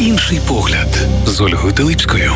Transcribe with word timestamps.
Інший 0.00 0.40
погляд 0.48 0.98
з 1.26 1.40
Ольгою 1.40 1.72
Телипською. 1.72 2.32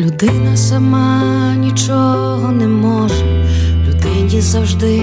Людина 0.00 0.56
сама 0.56 1.22
нічого 1.56 2.52
не 2.52 2.68
може, 2.68 3.46
людині 3.88 4.40
завжди 4.40 5.02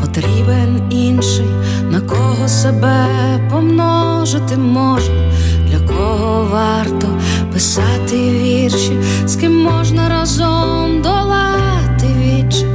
потрібен 0.00 0.82
інший, 0.90 1.48
на 1.90 2.00
кого 2.00 2.48
себе 2.48 3.06
помножити 3.50 4.56
можна, 4.56 5.23
кого 6.24 6.44
варто 6.52 7.08
писати 7.52 8.16
вірші, 8.16 8.92
з 9.26 9.36
ким 9.36 9.62
можна 9.62 10.08
разом 10.08 11.02
долати 11.02 12.06
вічі, 12.18 12.66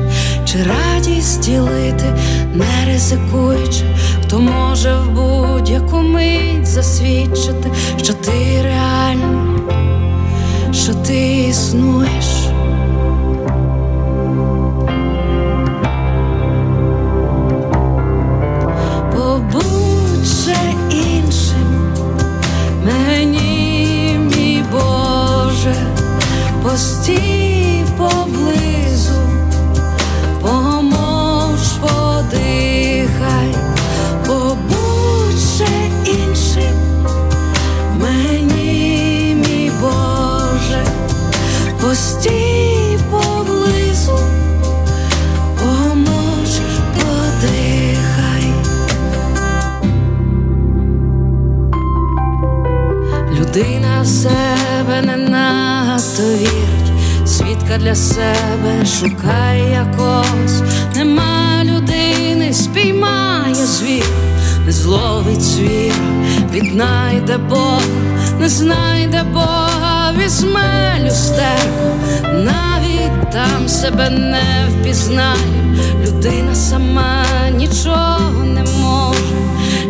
чи 0.46 0.58
радість 0.64 1.42
ділити, 1.42 2.06
не 2.56 2.94
ризикуючи, 2.94 3.86
хто 4.22 4.40
може 4.40 4.96
в 4.96 5.10
будь-яку 5.10 5.98
мить 5.98 6.68
засвідчити, 6.68 7.72
що 8.04 8.14
ти 8.14 8.62
реальний 8.64 9.60
що 10.72 10.94
ти 10.94 11.48
існуєш. 11.50 12.19
Себе 54.10 55.02
не 55.02 55.18
надто 55.18 56.24
вірить, 56.24 56.92
свідка 57.26 57.78
для 57.78 57.96
себе 57.96 58.86
шукає 59.00 59.72
якось, 59.72 60.62
нема 60.96 61.64
людини, 61.64 62.54
спіймає 62.54 63.56
звір, 63.56 64.06
не 64.66 64.72
зловить 64.72 65.42
звір, 65.42 65.94
віднайде 66.52 67.38
Бога, 67.38 67.82
не 68.40 68.50
знайде 68.50 69.24
Бога, 69.34 70.14
візьме 70.18 71.00
люстерку, 71.06 71.90
навіть 72.24 73.32
там 73.32 73.68
себе 73.68 74.10
не 74.10 74.68
впізнає, 74.70 75.78
людина 76.08 76.56
сама 76.56 77.24
нічого 77.58 78.44
не 78.44 78.64
може, 78.82 79.36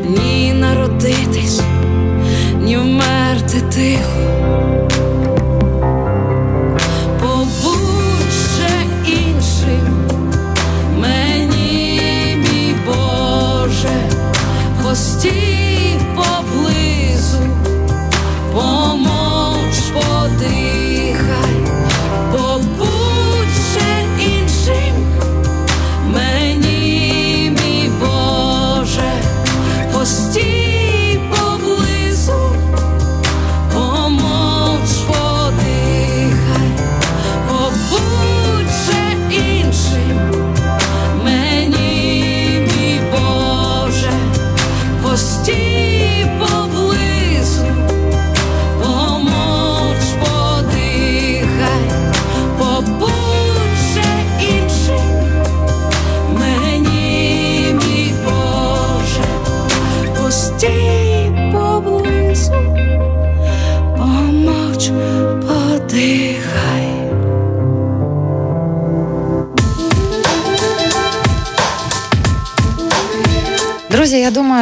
ні 0.07 0.53
народитись 0.53 1.61
ні 2.69 2.77
вмерти 2.77 3.61
тихо. 3.61 4.19
Мені, 10.97 12.35
Боже, 12.85 13.89
постій 14.83 15.58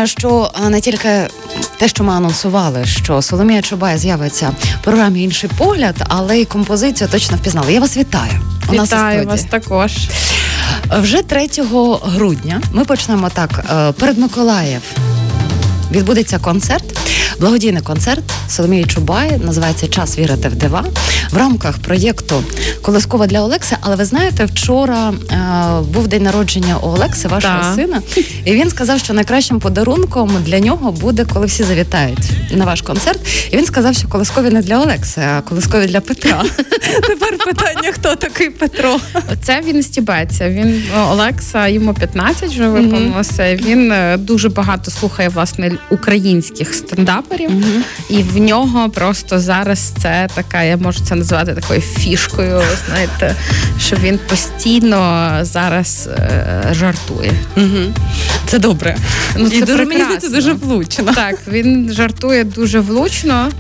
що 0.08 0.52
е, 0.66 0.70
не 0.70 0.82
тільки 0.82 1.28
те, 1.78 1.88
що 1.88 2.04
ми 2.04 2.14
анонсували, 2.14 2.86
що 2.86 3.22
Соломія 3.22 3.62
Чубай 3.62 3.98
з'явиться 3.98 4.52
в 4.82 4.84
програмі 4.84 5.24
інший 5.24 5.50
погляд, 5.58 5.96
але 6.08 6.40
й 6.40 6.46
композицію 6.46 7.10
точно 7.12 7.38
впізнали. 7.38 7.74
Я 7.74 7.80
вас 7.80 7.98
вітаю. 7.98 8.32
У 8.70 8.74
нас 8.74 8.88
Вітаю 8.90 9.28
вас 9.28 9.44
також. 9.44 9.92
Вже 11.02 11.22
3 11.22 11.50
грудня 12.04 12.62
ми 12.72 12.86
почнемо 12.86 13.30
так. 13.30 13.66
е, 13.74 13.92
Перед 13.92 14.18
Миколаїв 14.18 14.82
відбудеться 15.92 16.40
концерт, 16.40 16.84
благодійний 17.40 17.82
концерт 17.82 18.24
Соломії 18.50 18.86
Чубай. 18.86 19.40
Називається 19.46 19.88
Час 19.88 20.18
вірити 20.20 20.50
в 20.50 20.56
дива 20.56 20.86
в 21.32 21.38
рамках 21.38 21.78
проєкту 21.78 22.44
Колискова 22.82 23.28
для 23.28 23.42
Олекси. 23.42 23.78
Але 23.82 23.96
ви 23.96 24.06
знаєте, 24.06 24.46
вчора 24.46 25.14
е, 25.32 25.36
був 25.94 26.08
день 26.08 26.24
народження 26.24 26.78
у 26.78 26.88
Олекси, 26.88 27.28
вашого 27.28 27.60
Так. 27.60 27.76
сина, 27.76 28.02
і 28.46 28.54
він 28.54 28.70
сказав, 28.70 29.00
що 29.00 29.14
найкращим 29.14 29.60
подарунком 29.60 30.32
для 30.46 30.60
нього 30.60 30.92
буде, 30.92 31.26
коли 31.34 31.46
всі 31.46 31.64
завітають 31.64 32.32
на 32.52 32.66
ваш 32.66 32.82
концерт. 32.82 33.20
І 33.52 33.58
він 33.58 33.66
сказав, 33.66 33.96
що 33.96 34.08
колискові 34.08 34.50
не 34.50 34.62
для 34.62 34.80
Олекси, 34.80 35.22
а 35.22 35.42
колискові 35.42 35.88
для 35.88 36.02
Петра. 36.02 36.44
Тепер 37.08 37.38
питання: 37.46 37.92
хто 37.92 38.16
такий 38.16 38.50
Петро? 38.50 39.00
Це 39.44 39.62
він 39.66 39.84
стібеться. 39.84 40.50
Він 40.50 40.84
Олекса, 41.12 41.68
йому 41.68 41.94
15 41.94 42.50
вже 42.50 42.68
виповнилося. 42.68 43.56
Він 43.56 43.92
е, 43.92 44.18
дуже 44.18 44.50
багато 44.50 44.92
слухає 44.92 45.30
власне 45.30 45.72
українських 45.90 46.76
стендаперів, 47.28 47.84
і 48.10 48.24
в 48.24 48.38
нього 48.38 48.90
просто 48.90 49.40
зараз 49.40 49.80
це 49.80 50.28
така, 50.34 50.64
я 50.64 50.78
можу 50.78 51.00
це 51.04 51.16
назвати 51.16 51.54
такою 51.54 51.82
фішкою. 51.82 52.62
Знаєте, 52.88 53.36
що 53.80 53.96
він 53.96 54.20
постійно 54.30 55.30
зараз 55.42 56.10
е, 56.18 56.68
жартує. 56.72 57.32
Угу. 57.58 57.94
Це 58.46 58.60
добре. 58.60 58.98
Ну, 59.38 59.50
це 59.50 59.62
дуже, 59.62 59.86
мені 59.86 60.04
здається, 60.04 60.30
дуже 60.30 60.54
влучно. 60.54 61.14
Так, 61.14 61.36
він 61.48 61.92
жартує 61.94 62.44
дуже 62.44 62.80
влучно. 62.80 63.52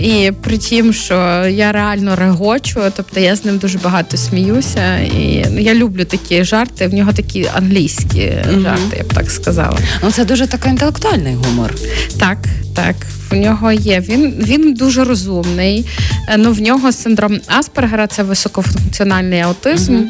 І 0.00 0.32
при 0.42 0.58
тім, 0.58 0.92
що 0.92 1.14
я 1.48 1.72
реально 1.72 2.16
регочу, 2.16 2.80
тобто 2.96 3.20
я 3.20 3.36
з 3.36 3.44
ним 3.44 3.58
дуже 3.58 3.78
багато 3.78 4.16
сміюся. 4.16 4.96
І 4.98 5.46
ну, 5.50 5.60
я 5.60 5.74
люблю 5.74 6.04
такі 6.04 6.44
жарти. 6.44 6.86
В 6.86 6.94
нього 6.94 7.12
такі 7.12 7.46
англійські 7.54 8.32
Мгм. 8.52 8.62
жарти, 8.62 8.96
я 8.96 9.02
б 9.02 9.14
так 9.14 9.30
сказала. 9.30 9.78
Ну, 10.02 10.10
це 10.10 10.24
дуже 10.24 10.46
такий 10.46 10.70
інтелектуальний 10.70 11.34
гумор. 11.34 11.74
Так, 12.18 12.38
так. 12.74 12.96
В 13.30 13.36
нього 13.36 13.72
є. 13.72 14.00
Він 14.00 14.34
він 14.46 14.74
дуже 14.74 15.04
розумний, 15.04 15.86
Е, 16.28 16.36
Ну, 16.36 16.52
в 16.52 16.60
нього 16.60 16.92
синдром 16.92 17.40
Аспергера 17.46 18.06
це 18.06 18.22
високофункціональний 18.22 19.40
аутизм, 19.40 20.02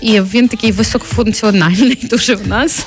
і 0.00 0.20
він 0.20 0.48
такий 0.48 0.72
високофункціональний 0.72 1.98
дуже 2.10 2.34
в 2.34 2.48
нас. 2.48 2.86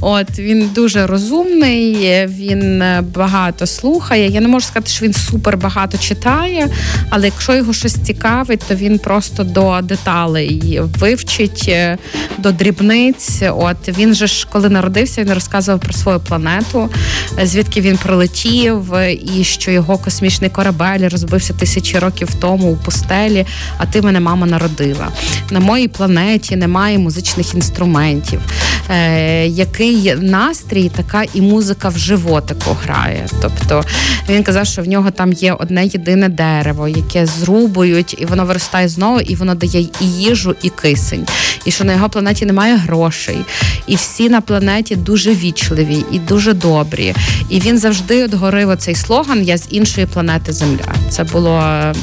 От 0.00 0.38
він 0.38 0.70
дуже 0.74 1.06
розумний, 1.06 1.96
він 2.26 2.82
е, 2.82 3.02
багато 3.14 3.66
слухає. 3.66 4.28
Я 4.28 4.40
не 4.40 4.48
можу 4.48 4.66
сказати, 4.66 4.90
що 4.90 5.04
він 5.04 5.12
супер 5.12 5.56
багато 5.56 5.98
читає, 5.98 6.68
але 7.10 7.26
якщо 7.26 7.54
його 7.54 7.72
щось 7.72 7.94
цікавить, 7.94 8.60
то 8.68 8.74
він 8.74 8.98
просто 8.98 9.44
до 9.44 9.80
деталей 9.82 10.80
вивчить 10.98 11.64
е, 11.68 11.98
до 12.38 12.52
дрібниць. 12.52 13.42
От 13.56 13.98
він 13.98 14.14
же 14.14 14.26
ж 14.26 14.46
коли 14.52 14.68
народився, 14.68 15.22
він 15.24 15.32
розказував 15.32 15.80
про 15.80 15.92
свою 15.92 16.20
планету, 16.20 16.90
е, 17.38 17.46
звідки 17.46 17.80
він 17.80 17.96
прилетів, 17.96 18.94
е, 18.94 19.01
і 19.10 19.44
що 19.44 19.70
його 19.70 19.98
космічний 19.98 20.50
корабель 20.50 21.08
розбився 21.08 21.54
тисячі 21.54 21.98
років 21.98 22.28
тому 22.40 22.72
у 22.72 22.76
пустелі. 22.76 23.46
А 23.78 23.86
ти 23.86 24.02
мене 24.02 24.20
мама 24.20 24.46
народила. 24.46 25.08
На 25.50 25.60
моїй 25.60 25.88
планеті 25.88 26.56
немає 26.56 26.98
музичних 26.98 27.54
інструментів. 27.54 28.40
Е, 28.90 29.46
який 29.46 30.14
настрій, 30.14 30.88
така 30.88 31.24
і 31.34 31.40
музика 31.40 31.88
в 31.88 31.98
животику 31.98 32.76
грає. 32.84 33.26
Тобто 33.42 33.84
він 34.28 34.42
казав, 34.42 34.66
що 34.66 34.82
в 34.82 34.88
нього 34.88 35.10
там 35.10 35.32
є 35.32 35.52
одне 35.52 35.86
єдине 35.86 36.28
дерево, 36.28 36.88
яке 36.88 37.26
зрубують, 37.26 38.16
і 38.18 38.26
воно 38.26 38.44
виростає 38.44 38.88
знову, 38.88 39.20
і 39.20 39.34
воно 39.34 39.54
дає 39.54 39.80
і 40.00 40.06
їжу, 40.06 40.54
і 40.62 40.70
кисень. 40.70 41.26
І 41.64 41.70
що 41.70 41.84
на 41.84 41.92
його 41.92 42.08
планеті 42.08 42.46
немає 42.46 42.76
грошей. 42.76 43.38
І 43.86 43.96
всі 43.96 44.28
на 44.28 44.40
планеті 44.40 44.96
дуже 44.96 45.34
вічливі 45.34 46.04
і 46.12 46.18
дуже 46.18 46.52
добрі. 46.52 47.14
І 47.48 47.60
він 47.60 47.78
завжди 47.78 48.24
от 48.24 48.34
говорив 48.34 48.68
оцей 48.68 48.91
слоган 48.94 49.42
Я 49.44 49.58
з 49.58 49.66
іншої 49.70 50.06
планети 50.06 50.52
Земля. 50.52 50.94
Це 51.10 51.24
було 51.24 51.58
е, 51.60 51.94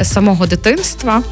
з 0.00 0.12
самого 0.12 0.46
дитинства. 0.46 1.22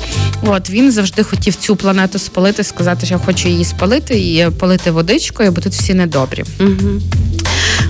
От 0.42 0.70
він 0.70 0.92
завжди 0.92 1.22
хотів 1.22 1.54
цю 1.54 1.76
планету 1.76 2.18
спалити, 2.18 2.64
сказати, 2.64 3.06
що 3.06 3.14
я 3.14 3.20
хочу 3.24 3.48
її 3.48 3.64
спалити 3.64 4.20
і 4.20 4.50
полити 4.50 4.90
водичкою, 4.90 5.52
бо 5.52 5.60
тут 5.60 5.72
всі 5.72 5.94
недобрі. 5.94 6.44
Угу. 6.60 7.00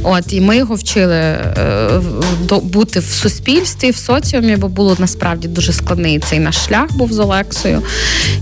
От 0.02 0.32
і 0.32 0.40
ми 0.40 0.56
його 0.56 0.74
вчили 0.74 1.14
е, 1.14 2.00
до- 2.44 2.60
бути 2.60 3.00
в 3.00 3.04
суспільстві, 3.04 3.90
в 3.90 3.96
соціумі, 3.96 4.56
бо 4.56 4.68
було 4.68 4.96
насправді 4.98 5.48
дуже 5.48 5.72
складний 5.72 6.18
цей 6.18 6.38
наш 6.38 6.56
шлях 6.56 6.92
був 6.92 7.12
з 7.12 7.18
Олексою. 7.18 7.82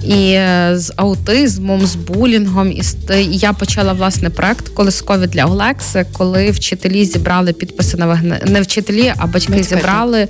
І 0.04 0.30
е, 0.32 0.72
з 0.76 0.92
аутизмом, 0.96 1.86
з 1.86 1.94
булінгом. 1.94 2.72
І, 2.72 2.82
і 3.20 3.36
я 3.38 3.52
почала 3.52 3.92
власне 3.92 4.30
проект 4.30 4.68
колискові 4.68 5.26
для 5.26 5.44
Олекси, 5.44 6.06
коли 6.12 6.50
вчителі 6.50 7.04
зібрали 7.04 7.52
підписи 7.52 7.96
на 7.96 8.06
вигнання. 8.06 8.40
Не 8.46 8.60
вчителі, 8.60 9.12
а 9.16 9.26
батьки 9.26 9.52
Батьки, 9.52 9.64
зібрали 9.76 10.28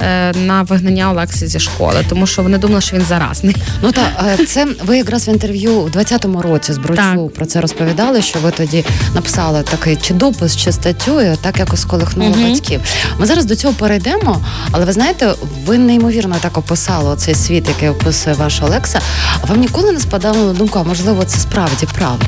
е, 0.00 0.32
на 0.46 0.62
вигнання 0.62 1.10
Олекси 1.10 1.46
зі 1.46 1.58
школи, 1.60 2.04
тому 2.08 2.26
що 2.26 2.42
вони 2.42 2.58
думали, 2.58 2.80
що 2.80 2.96
він 2.96 3.04
заразний. 3.08 3.56
Ну 3.82 3.92
так, 3.92 4.36
е, 4.40 4.46
це 4.46 4.66
ви 4.86 4.96
якраз 4.96 5.28
в 5.28 5.30
інтерв'ю 5.30 5.72
у 5.72 5.88
20-му 5.88 6.42
році 6.42 6.72
з 6.72 6.78
Брочу 6.78 6.96
Так. 7.02 7.34
про 7.34 7.46
це 7.46 7.60
розповідали, 7.60 8.22
що 8.22 8.38
ви 8.38 8.50
тоді 8.50 8.84
написали 9.14 9.62
такий 9.62 9.96
чи 9.96 10.14
допис, 10.14 10.56
чи 10.56 10.67
статтю, 10.72 11.20
і 11.20 11.36
так 11.40 11.58
якось 11.58 11.84
колихнуло 11.84 12.30
Мгм. 12.30 12.50
батьків. 12.50 12.80
Ми 13.18 13.26
зараз 13.26 13.44
до 13.44 13.56
цього 13.56 13.74
перейдемо, 13.74 14.44
але 14.72 14.84
ви 14.84 14.92
знаєте, 14.92 15.34
ви 15.66 15.78
неймовірно 15.78 16.36
так 16.40 16.58
описали 16.58 17.16
цей 17.16 17.34
світ, 17.34 17.68
який 17.68 17.88
описує 17.88 18.36
ваша 18.36 18.64
Олекса. 18.66 19.00
А 19.42 19.46
вам 19.46 19.60
ніколи 19.60 19.92
не 19.92 20.00
спадало 20.00 20.44
на 20.46 20.52
думку, 20.52 20.78
а 20.78 20.82
можливо, 20.82 21.24
це 21.24 21.38
справді 21.38 21.86
правда? 21.98 22.26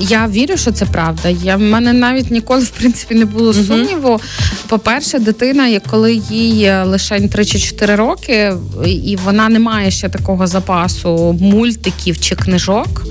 Я 0.00 0.26
вірю, 0.28 0.56
що 0.56 0.72
це 0.72 0.84
правда. 0.84 1.28
Я 1.28 1.56
в 1.56 1.60
мене 1.60 1.92
навіть 1.92 2.30
ніколи 2.30 2.62
в 2.64 2.68
принципі 2.70 3.14
не 3.14 3.24
було 3.24 3.54
сумніву. 3.54 4.20
По-перше, 4.68 5.18
дитина, 5.18 5.66
як 5.66 5.82
коли 5.82 6.14
їй 6.30 6.62
е, 6.64 6.84
лише 6.84 7.28
3 7.28 7.44
чи 7.44 7.58
4 7.58 7.94
роки, 7.96 8.52
і 8.86 9.18
вона 9.24 9.48
не 9.48 9.58
має 9.58 9.90
ще 9.90 10.08
такого 10.08 10.46
запасу 10.46 11.38
мультиків 11.40 12.20
чи 12.20 12.34
книжок. 12.36 13.02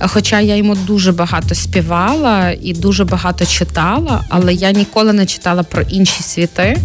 Хоча 0.00 0.40
я 0.40 0.56
йому 0.56 0.74
дуже 0.74 1.12
багато 1.12 1.54
співала 1.54 2.54
і 2.62 2.72
дуже 2.72 3.04
багато 3.04 3.46
читала, 3.46 4.24
але 4.28 4.54
я 4.54 4.72
ніколи 4.72 5.12
не 5.12 5.26
читала 5.26 5.62
про 5.62 5.82
інші 5.82 6.22
світи. 6.22 6.76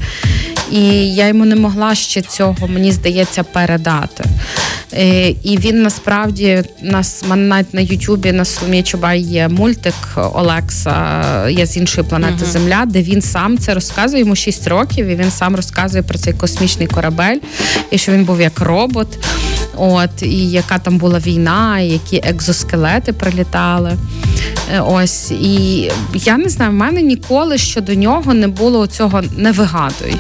І 0.72 1.16
я 1.16 1.28
йому 1.28 1.46
не 1.46 1.56
могла 1.56 1.96
ще 1.96 2.22
цього, 2.22 2.68
мені 2.68 2.92
здається, 2.92 3.44
передати. 3.44 4.24
Е, 4.94 5.30
І 5.30 5.58
він 5.58 5.81
насправді 5.81 6.63
нас 6.81 7.24
навіть 7.36 7.74
на 7.74 7.81
Ютубі 7.81 8.31
на 8.31 8.46
Соломії 8.46 8.84
Чубай 8.84 9.22
є 9.22 9.48
мультик 9.48 9.94
Олекса 10.16 10.94
Я 11.50 11.66
з 11.66 11.78
іншої 11.78 12.07
планети 12.07 12.46
Земля, 12.46 12.84
де 12.88 13.02
він 13.02 13.22
сам 13.22 13.57
це 13.57 13.74
розказує. 13.74 14.19
Йому 14.19 14.36
6 14.36 14.68
років, 14.68 15.06
і 15.07 15.16
він 15.16 15.31
сам 15.31 15.56
розказує 15.56 16.04
про 16.04 16.18
цей 16.18 16.34
космічний 16.34 16.88
корабель, 16.88 17.38
і 17.92 17.98
що 17.98 18.12
він 18.12 18.25
був 18.25 18.42
як 18.42 18.60
робот. 18.60 19.07
От, 19.77 20.21
і 20.21 20.51
яка 20.51 20.79
там 20.79 20.97
була 20.97 21.19
війна, 21.19 21.79
які 21.79 22.21
екзоскелети 22.23 23.13
прилітали. 23.13 23.97
Е, 24.73 24.79
Ось 24.79 25.31
і 25.31 25.91
я 26.13 26.38
не 26.38 26.50
знаю, 26.50 26.71
в 26.71 26.73
мене 26.73 27.01
ніколи 27.01 27.57
щодо 27.57 27.94
нього 27.94 28.33
не 28.33 28.47
було 28.47 28.88
цього 28.88 29.21
не 29.38 29.51
вигадуй. 29.51 30.15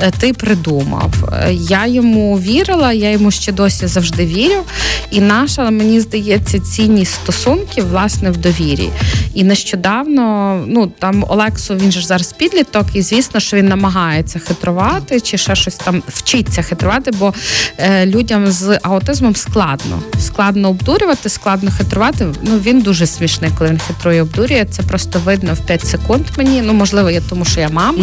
Е, 0.00 0.10
Ти 0.18 0.32
придумав. 0.32 1.12
Е, 1.32 1.52
Я 1.52 1.86
йому 1.86 2.38
вірила, 2.38 2.92
я 2.92 3.10
йому 3.10 3.30
ще 3.30 3.52
досі 3.52 3.86
завжди 3.86 4.26
вірю. 4.26 4.62
І 5.10 5.20
наша, 5.20 5.70
мені 5.70 6.00
здається, 6.00 6.58
цінність 6.58 7.14
стосунків 7.14 7.88
власне 7.88 8.30
в 8.30 8.36
довірі. 8.36 8.90
І 9.34 9.44
нещодавно, 9.44 10.64
ну 10.66 10.86
там 10.98 11.24
Олексу, 11.28 11.74
він 11.74 11.92
же 11.92 12.02
зараз 12.02 12.32
підліток, 12.32 12.86
і 12.94 13.02
звісно, 13.02 13.40
що 13.40 13.56
він 13.56 13.68
намагається 13.68 14.38
хитрувати 14.38 15.20
чи 15.20 15.38
ще 15.38 15.54
щось 15.54 15.74
там 15.74 16.02
вчиться 16.08 16.62
хитрувати, 16.62 17.10
бо 17.10 17.34
е, 17.78 18.06
людям 18.06 18.46
з 18.46 18.78
аутизмом 18.82 19.36
складно. 19.36 20.02
Складно 20.20 20.68
обдурювати, 20.68 21.28
складно 21.28 21.70
хитрувати. 21.78 22.26
Ну 22.42 22.58
він 22.58 22.80
дуже 22.80 23.06
смішний, 23.06 23.50
коли 23.58 23.70
він 23.70 23.78
хитрує, 23.78 24.22
обдурює. 24.22 24.66
Це 24.70 24.82
просто 24.82 25.18
видно 25.24 25.54
в 25.54 25.66
5 25.66 25.86
секунд 25.86 26.24
мені. 26.36 26.62
Ну 26.62 26.72
можливо, 26.72 27.10
я 27.10 27.20
тому, 27.20 27.44
що 27.44 27.60
я 27.60 27.68
мама. 27.68 27.98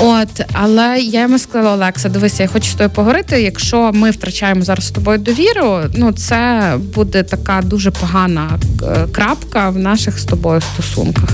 От, 0.00 0.40
але 0.52 0.98
я 1.00 1.22
йому 1.22 1.38
сказала, 1.38 1.74
Олекса, 1.74 2.08
дивися, 2.08 2.42
я 2.42 2.48
хочу 2.48 2.66
з 2.66 2.72
тобою 2.72 2.90
поговорити. 2.90 3.42
Якщо 3.42 3.90
ми 3.94 4.10
втрачаємо 4.10 4.62
зараз 4.62 4.86
з 4.86 4.90
тобою 4.90 5.18
довіру, 5.18 5.80
ну 5.94 6.12
це 6.12 6.72
буде 6.94 7.22
така 7.22 7.62
дуже 7.64 7.90
погана 7.90 8.58
е, 8.82 9.06
крапка 9.12 9.70
в 9.70 9.78
наших 9.78 10.18
з 10.18 10.24
тобою 10.24 10.60
стосунках. 10.60 11.28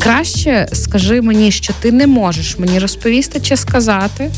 Краще 0.00 0.68
скажи 0.72 1.22
мені, 1.22 1.50
що 1.50 1.72
ти 1.80 1.92
не 1.92 2.06
можеш 2.06 2.58
мені 2.58 2.78
розповісти 2.78 3.40
чи 3.40 3.56
сказати. 3.56 4.30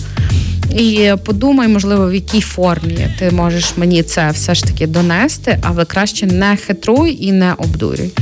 І 0.78 1.12
подумай, 1.24 1.68
можливо, 1.68 2.08
в 2.08 2.14
якій 2.14 2.40
формі 2.40 3.08
ти 3.18 3.30
можеш 3.30 3.72
мені 3.76 4.02
це 4.02 4.30
все 4.30 4.54
ж 4.54 4.64
таки 4.64 4.86
донести, 4.86 5.58
але 5.62 5.84
краще 5.84 6.26
не 6.26 6.56
хитруй 6.56 7.16
і 7.20 7.32
не 7.32 7.52
обдурюй. 7.52 8.12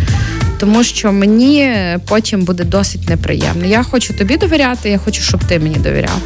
Тому 0.62 0.84
що 0.84 1.12
мені 1.12 1.76
потім 2.08 2.44
буде 2.44 2.64
досить 2.64 3.08
неприємно. 3.08 3.64
Я 3.66 3.82
хочу 3.82 4.14
тобі 4.14 4.36
довіряти, 4.36 4.90
я 4.90 4.98
хочу, 4.98 5.22
щоб 5.22 5.44
ти 5.44 5.58
мені 5.58 5.76
довіряв. 5.76 6.20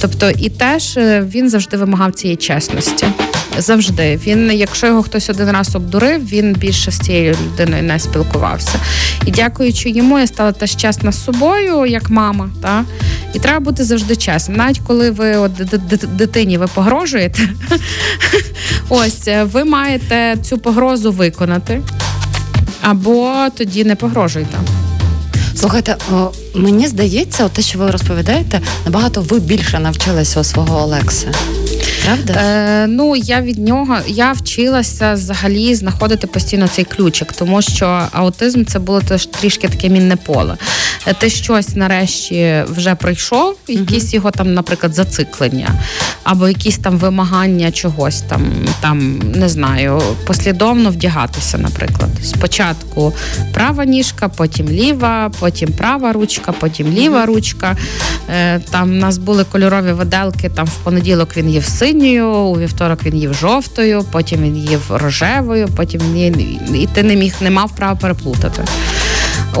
Тобто, 0.00 0.30
і 0.30 0.48
теж 0.48 0.96
е, 0.96 1.24
він 1.34 1.50
завжди 1.50 1.76
вимагав 1.76 2.12
цієї 2.12 2.36
чесності. 2.36 3.06
Завжди. 3.58 4.20
Він, 4.26 4.50
якщо 4.52 4.86
його 4.86 5.02
хтось 5.02 5.30
один 5.30 5.50
раз 5.50 5.76
обдурив, 5.76 6.28
він 6.28 6.52
більше 6.52 6.90
з 6.90 6.98
цією 6.98 7.36
людиною 7.46 7.82
не 7.82 7.98
спілкувався. 7.98 8.80
І 9.26 9.30
дякуючи 9.30 9.90
йому, 9.90 10.18
я 10.18 10.26
стала 10.26 10.52
теж 10.52 10.76
чесна 10.76 11.12
з 11.12 11.24
собою, 11.24 11.86
як 11.86 12.10
мама. 12.10 12.50
Та? 12.62 12.84
І 13.34 13.38
треба 13.38 13.60
бути 13.60 13.84
завжди 13.84 14.16
чесним. 14.16 14.56
Навіть 14.58 14.80
коли 14.86 15.10
ви 15.10 15.36
от, 15.36 15.52
ди- 15.52 15.78
ди- 15.78 16.06
дитині 16.06 16.58
ви 16.58 16.66
погрожуєте, 16.74 17.48
ось 18.88 19.28
е, 19.28 19.44
ви 19.44 19.64
маєте 19.64 20.36
цю 20.42 20.58
погрозу 20.58 21.12
виконати. 21.12 21.80
Або 22.82 23.48
тоді 23.56 23.84
не 23.84 23.96
погрожуйте. 23.96 24.58
Слухайте, 25.56 25.96
о, 26.12 26.30
мені 26.54 26.86
здається, 26.86 27.48
те, 27.48 27.62
що 27.62 27.78
ви 27.78 27.90
розповідаєте, 27.90 28.60
набагато 28.84 29.20
ви 29.20 29.38
більше 29.38 29.78
навчилися 29.78 30.40
у 30.40 30.44
свого 30.44 30.82
Олекса. 30.82 31.32
Правда? 32.08 32.32
Е, 32.32 32.86
ну 32.86 33.16
я 33.16 33.40
від 33.40 33.58
нього 33.58 33.96
я 34.06 34.32
вчилася 34.32 35.12
взагалі 35.12 35.74
знаходити 35.74 36.26
постійно 36.26 36.68
цей 36.68 36.84
ключик, 36.84 37.32
тому 37.32 37.62
що 37.62 38.02
аутизм 38.12 38.64
це 38.64 38.78
було 38.78 39.00
теж 39.00 39.26
трішки 39.26 39.68
таке 39.68 39.88
мінне 39.88 40.16
поле. 40.16 40.56
Е, 41.06 41.14
Ти 41.14 41.30
щось 41.30 41.76
нарешті 41.76 42.62
вже 42.68 42.94
пройшов, 42.94 43.56
якісь 43.68 44.14
його 44.14 44.30
там, 44.30 44.54
наприклад, 44.54 44.94
зациклення, 44.94 45.68
або 46.24 46.48
якісь 46.48 46.78
там 46.78 46.96
вимагання 46.98 47.70
чогось 47.72 48.20
там, 48.20 48.52
там 48.80 49.18
не 49.34 49.48
знаю, 49.48 50.02
послідовно 50.26 50.90
вдягатися, 50.90 51.58
наприклад. 51.58 52.10
Спочатку 52.24 53.12
права 53.54 53.84
ніжка, 53.84 54.28
потім 54.28 54.68
ліва, 54.68 55.30
потім 55.40 55.72
права 55.72 56.12
ручка, 56.12 56.52
потім 56.52 56.88
ліва 56.92 57.26
ручка. 57.26 57.76
Е, 58.30 58.60
Там 58.70 58.88
в 58.90 58.94
нас 58.94 59.18
були 59.18 59.44
кольорові 59.44 59.92
виделки. 59.92 60.48
Там 60.48 60.66
в 60.66 60.74
понеділок 60.84 61.36
він 61.36 61.50
їв 61.50 61.64
синьою, 61.98 62.28
у 62.28 62.58
вівторок 62.58 63.04
він 63.04 63.16
їв 63.16 63.34
жовтою, 63.34 64.04
потім 64.12 64.42
він 64.42 64.56
їв 64.56 64.82
рожевою, 64.90 65.68
потім 65.76 66.00
він 66.00 66.40
їв, 66.40 66.74
і 66.74 66.86
ти 66.86 67.02
не 67.02 67.16
міг 67.16 67.34
не 67.40 67.50
мав 67.50 67.76
права 67.76 67.98
переплутати. 68.00 68.64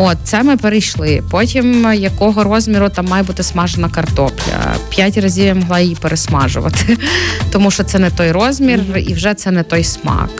От 0.00 0.18
це 0.24 0.42
ми 0.42 0.56
перейшли. 0.56 1.22
Потім 1.30 1.92
якого 1.94 2.44
розміру 2.44 2.88
там 2.88 3.06
має 3.06 3.22
бути 3.22 3.42
смажена 3.42 3.88
картопля. 3.88 4.76
П'ять 4.88 5.18
разів 5.18 5.44
я 5.44 5.54
могла 5.54 5.80
її 5.80 5.94
пересмажувати, 5.94 6.98
тому 7.50 7.70
що 7.70 7.84
це 7.84 7.98
не 7.98 8.10
той 8.10 8.32
розмір 8.32 8.80
і 9.06 9.14
вже 9.14 9.34
це 9.34 9.50
не 9.50 9.62
той 9.62 9.84
смак. 9.84 10.30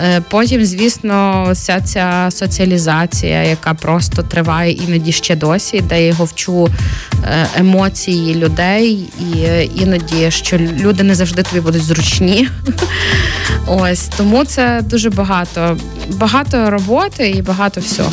Е, 0.00 0.22
Потім, 0.28 0.64
звісно, 0.64 1.48
вся 1.52 1.80
ця 1.80 2.28
соціалізація, 2.30 3.42
яка 3.42 3.74
просто 3.74 4.22
триває 4.22 4.72
іноді 4.72 5.12
ще 5.12 5.36
досі, 5.36 5.80
де 5.80 6.00
я 6.00 6.06
його 6.06 6.24
вчу 6.24 6.68
е, 7.24 7.46
емоції 7.56 8.34
людей, 8.34 9.08
і 9.20 9.38
е, 9.38 9.64
іноді 9.64 10.30
що 10.30 10.58
люди 10.58 11.02
не 11.02 11.14
завжди 11.14 11.42
тобі 11.42 11.60
будуть 11.60 11.84
зручні. 11.84 12.48
Ось 13.66 14.08
тому 14.16 14.44
це 14.44 14.80
дуже 14.84 15.10
багато. 15.10 15.76
Багато 16.08 16.70
роботи 16.70 17.30
і 17.30 17.42
багато 17.42 17.80
всього. 17.80 18.12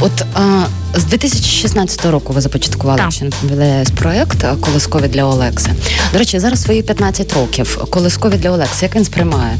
От 0.00 0.24
а, 0.34 0.64
з 0.94 1.04
2016 1.04 2.04
року 2.06 2.32
ви 2.32 2.40
започаткували, 2.40 2.96
Так. 2.98 3.06
якщо 3.06 3.24
не 3.24 3.30
помиляюсь, 3.30 3.90
проект 3.90 4.44
а, 4.44 4.56
колискові 4.56 5.08
для 5.08 5.24
Олекси. 5.24 5.70
До 6.12 6.18
речі, 6.18 6.38
зараз 6.38 6.62
свої 6.62 6.82
15 6.82 7.32
років. 7.32 7.78
Колискові 7.90 8.36
для 8.36 8.50
Олекси, 8.50 8.84
як 8.84 8.96
він 8.96 9.04
сприймає? 9.04 9.56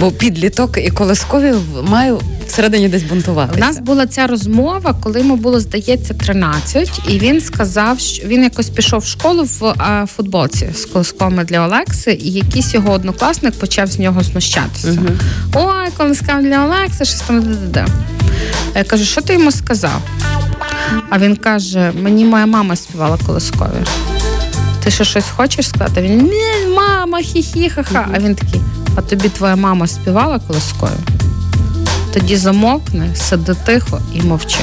Бо 0.00 0.10
підліток 0.10 0.78
і 0.78 0.90
колискові 0.90 1.52
в- 1.52 1.90
маю 1.90 2.20
всередині 2.50 2.88
десь 2.88 3.02
бунтуватися. 3.02 3.58
У 3.58 3.60
нас 3.60 3.78
була 3.78 4.06
ця 4.06 4.26
розмова, 4.26 4.94
коли 5.02 5.18
йому 5.20 5.36
було 5.36 5.60
здається 5.60 6.14
13, 6.14 7.00
і 7.08 7.18
він 7.18 7.40
сказав, 7.40 8.00
що 8.00 8.26
він 8.26 8.42
якось 8.42 8.70
пішов 8.70 9.00
в 9.00 9.06
школу 9.06 9.42
в 9.60 9.74
футболці 10.16 10.68
з 10.74 10.84
колисками 10.84 11.44
для 11.44 11.66
Олекси, 11.66 12.12
і 12.12 12.30
якийсь 12.30 12.74
його 12.74 12.92
однокласник 12.92 13.54
почав 13.54 13.86
з 13.86 13.98
нього 13.98 14.22
знущатися. 14.22 14.98
Ой, 15.54 15.88
колиска 15.96 16.40
для 16.42 16.64
Олекси, 16.64 17.04
щось 17.04 17.20
там 17.20 17.42
де-де-де. 17.42 17.86
Я 18.74 18.84
кажу, 18.84 19.04
що 19.04 19.20
ти 19.20 19.32
йому 19.32 19.52
сказав? 19.52 20.02
А 21.10 21.18
він 21.18 21.36
каже: 21.36 21.92
мені 22.02 22.24
моя 22.24 22.46
мама 22.46 22.76
співала 22.76 23.18
колискові. 23.26 23.84
Ти 24.84 24.90
ще 24.90 25.04
щось 25.04 25.24
хочеш 25.36 25.68
сказати? 25.68 26.02
Він 26.02 26.22
ні, 26.22 26.74
мама, 26.76 27.18
хі-хі, 27.18 27.70
ха-ха. 27.70 28.08
А 28.14 28.18
він 28.18 28.34
такий: 28.34 28.60
а 28.96 29.00
тобі 29.02 29.28
твоя 29.28 29.56
мама 29.56 29.86
співала 29.86 30.38
колискові? 30.38 31.19
Тоді 32.12 32.36
замовкни, 32.36 33.10
сиди 33.14 33.54
тихо 33.64 34.00
і 34.14 34.22
мовчи. 34.22 34.58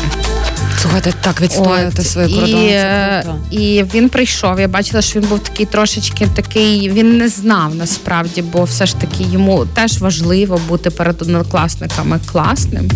Слухайте, 0.82 1.14
так 1.22 1.42
відстояти 1.42 2.02
От, 2.02 2.08
свої 2.08 2.34
і, 2.34 2.70
Це 2.70 3.24
і 3.52 3.84
він 3.94 4.10
прийшов. 4.10 4.60
Я 4.60 4.68
бачила, 4.68 5.02
що 5.02 5.20
він 5.20 5.28
був 5.28 5.40
такий 5.40 5.66
трошечки 5.66 6.28
такий. 6.28 6.90
Він 6.90 7.18
не 7.18 7.30
знав 7.30 7.76
насправді, 7.76 8.42
бо 8.42 8.64
все 8.64 8.86
ж 8.86 8.96
таки 8.96 9.24
йому 9.24 9.66
теж 9.66 9.98
важливо 9.98 10.60
бути 10.68 10.90
перед 10.90 11.22
однокласниками 11.22 12.20
класним. 12.32 12.92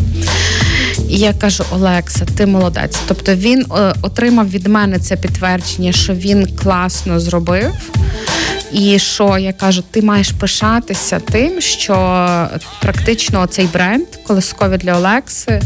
І 1.09 1.17
я 1.17 1.33
кажу: 1.33 1.63
Олекса, 1.71 2.25
ти 2.37 2.45
молодець. 2.45 2.97
Тобто 3.07 3.35
він 3.35 3.65
е, 3.77 3.93
отримав 4.01 4.49
від 4.49 4.67
мене 4.67 4.99
це 4.99 5.15
підтвердження, 5.15 5.91
що 5.91 6.13
він 6.13 6.47
класно 6.63 7.19
зробив. 7.19 7.71
І 8.73 8.99
що 8.99 9.37
я 9.37 9.53
кажу, 9.53 9.83
ти 9.91 10.01
маєш 10.01 10.31
пишатися 10.31 11.19
тим, 11.19 11.61
що 11.61 12.47
практично 12.81 13.47
цей 13.47 13.65
бренд 13.65 14.05
колискові 14.27 14.77
для 14.77 14.97
Олекси, 14.97 15.61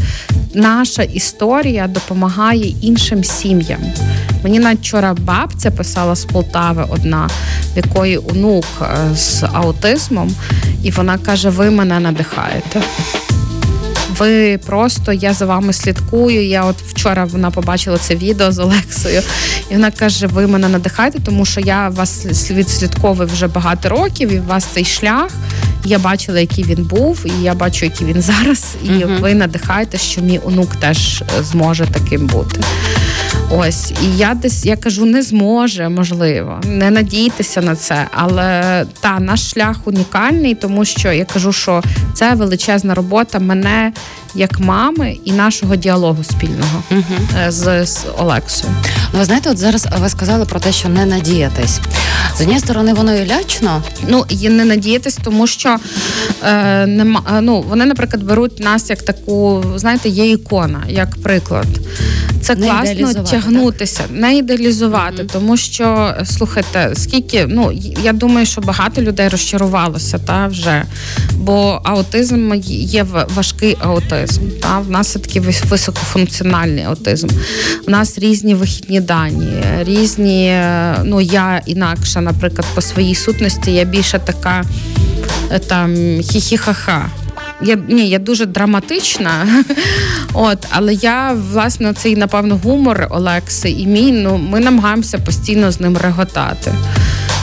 наша 0.54 1.02
історія 1.02 1.86
допомагає 1.86 2.74
іншим 2.80 3.24
сім'ям. 3.24 3.80
Мені 4.44 4.58
навіть 4.58 4.80
вчора 4.80 5.14
бабця 5.14 5.70
писала 5.70 6.14
з 6.14 6.24
Полтави 6.24 6.86
одна, 6.90 7.28
в 7.74 7.76
якої 7.76 8.18
онук 8.18 8.64
е, 8.82 9.14
з 9.14 9.42
аутизмом, 9.52 10.34
і 10.82 10.90
вона 10.90 11.18
каже: 11.18 11.50
Ви 11.50 11.70
мене 11.70 12.00
надихаєте. 12.00 12.82
Ви 14.18 14.58
просто 14.66 15.12
я 15.12 15.32
за 15.34 15.46
вами 15.46 15.72
слідкую. 15.72 16.46
Я 16.48 16.64
от 16.64 16.76
вчора 16.86 17.24
вона 17.24 17.50
побачила 17.50 17.98
це 17.98 18.14
відео 18.16 18.52
з 18.52 18.58
Олексою, 18.58 19.22
і 19.70 19.74
вона 19.74 19.90
каже: 19.90 20.26
Ви 20.26 20.46
мене 20.46 20.68
надихаєте, 20.68 21.18
тому 21.24 21.44
що 21.44 21.60
я 21.60 21.88
вас 21.88 22.26
відслідковую 22.50 23.28
вже 23.32 23.46
багато 23.46 23.88
років, 23.88 24.32
і 24.32 24.40
у 24.40 24.44
вас 24.44 24.64
цей 24.64 24.84
шлях. 24.84 25.28
Я 25.84 25.98
бачила, 25.98 26.40
який 26.40 26.64
він 26.64 26.84
був, 26.84 27.18
і 27.24 27.42
я 27.42 27.54
бачу, 27.54 27.84
який 27.84 28.06
він 28.06 28.22
зараз. 28.22 28.64
І 28.84 28.90
Мгм. 28.90 29.16
ви 29.20 29.34
надихаєте, 29.34 29.98
що 29.98 30.20
мій 30.20 30.40
онук 30.44 30.76
теж 30.76 31.22
е, 31.38 31.42
зможе 31.42 31.86
таким 31.92 32.26
бути. 32.26 32.60
Ось, 33.50 33.90
і 33.90 34.16
я 34.16 34.34
десь 34.34 34.64
я 34.66 34.76
кажу, 34.76 35.04
не 35.04 35.22
зможе, 35.22 35.88
можливо, 35.88 36.60
не 36.64 36.90
надійтеся 36.90 37.62
на 37.62 37.76
це. 37.76 38.06
Але 38.14 38.84
та 39.00 39.20
наш 39.20 39.50
шлях 39.50 39.76
унікальний, 39.84 40.54
тому 40.54 40.84
що 40.84 41.12
я 41.12 41.24
кажу, 41.24 41.52
що 41.52 41.82
це 42.14 42.34
величезна 42.34 42.94
робота 42.94 43.38
мене 43.38 43.92
як 44.36 44.60
мами 44.60 45.18
і 45.24 45.32
нашого 45.32 45.76
діалогу 45.76 46.24
спільного 46.24 46.82
е, 47.38 47.50
з, 47.50 47.86
з 47.86 48.04
Олексою. 48.18 48.72
Ну, 49.12 49.18
ви 49.18 49.24
знаєте, 49.24 49.50
от 49.50 49.58
зараз 49.58 49.88
ви 50.00 50.08
сказали 50.08 50.44
про 50.44 50.60
те, 50.60 50.72
що 50.72 50.88
не 50.88 51.06
надіятись. 51.06 51.80
З 52.36 52.40
однієї 52.40 52.60
сторони, 52.60 52.94
воно 52.94 53.14
і 53.14 53.26
лячно. 53.26 53.82
Ну 54.08 54.24
і 54.28 54.48
не 54.48 54.64
надіятись, 54.64 55.18
тому 55.24 55.46
що 55.46 55.76
е, 56.42 56.86
нема, 56.86 57.22
е, 57.36 57.40
ну, 57.40 57.64
вони, 57.68 57.84
наприклад, 57.84 58.22
беруть 58.22 58.60
нас 58.60 58.90
як 58.90 59.02
таку, 59.02 59.64
знаєте, 59.76 60.08
є 60.08 60.30
ікона, 60.30 60.82
як 60.88 61.22
приклад. 61.22 61.66
Це 62.40 62.54
Не 62.54 62.66
класно 62.66 63.24
ідеалізувати, 63.36 63.56
тягнутися, 63.76 64.02
не 64.10 64.36
ідеалізувати, 64.36 65.24
тому 65.24 65.56
що 65.56 66.14
слухайте, 66.24 66.92
скільки 66.94 67.46
ну 67.48 67.72
я 68.02 68.12
думаю, 68.12 68.46
що 68.46 68.60
багато 68.60 69.02
людей 69.02 69.28
розчарувалося 69.28 70.18
та 70.18 70.46
вже. 70.46 70.82
Бо 71.36 71.80
аутизм 71.84 72.52
є 72.64 73.06
важкий 73.34 73.76
аутизм. 73.80 74.40
Та 74.62 74.78
в 74.78 74.90
нас 74.90 75.08
все 75.08 75.18
таки 75.18 75.40
високофункціональний 75.40 76.84
аутизм. 76.84 77.28
У 77.88 77.90
нас 77.90 78.18
різні 78.18 78.54
вихідні 78.54 79.00
дані, 79.00 79.62
різні. 79.80 80.60
Ну 81.04 81.20
я 81.20 81.62
інакша, 81.66 82.20
наприклад, 82.20 82.66
по 82.74 82.80
своїй 82.80 83.14
сутності, 83.14 83.72
я 83.72 83.84
більше 83.84 84.18
така 84.18 84.64
е, 85.50 85.58
там 85.58 85.94
хі-хі-ха-ха. 85.96 87.25
Я 87.62 87.78
ні, 87.88 88.08
я 88.08 88.18
дуже 88.18 88.46
драматична. 88.46 89.64
От, 90.32 90.58
але 90.70 90.94
я 90.94 91.32
власне 91.52 91.94
цей 91.94 92.16
напевно 92.16 92.60
гумор 92.64 93.06
Олекси 93.10 93.70
і 93.70 93.86
мій. 93.86 94.12
Ну 94.12 94.36
ми 94.36 94.60
намагаємося 94.60 95.18
постійно 95.18 95.70
з 95.70 95.80
ним 95.80 95.96
реготати. 95.96 96.72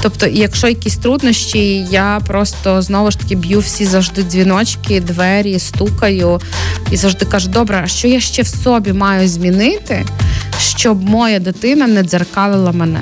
Тобто, 0.02 0.28
якщо 0.28 0.68
якісь 0.68 0.98
труднощі, 0.98 1.86
я 1.92 2.22
просто 2.28 2.82
знову 2.82 3.12
ж 3.12 3.20
таки 3.20 3.36
б'ю 3.36 3.60
всі 3.60 3.86
завжди 3.86 4.24
дзвіночки, 4.24 5.02
двері, 5.02 5.60
стукаю 5.60 6.42
і 6.92 6.98
завжди 6.98 7.26
кажу: 7.26 7.50
добре, 7.50 7.82
а 7.84 7.88
що 7.88 8.08
я 8.08 8.20
ще 8.20 8.42
в 8.42 8.48
собі 8.48 8.94
маю 8.94 9.28
змінити, 9.28 10.06
щоб 10.60 11.04
моя 11.10 11.40
дитина 11.40 11.88
не 11.88 12.04
дзеркалила 12.04 12.72
мене? 12.72 13.00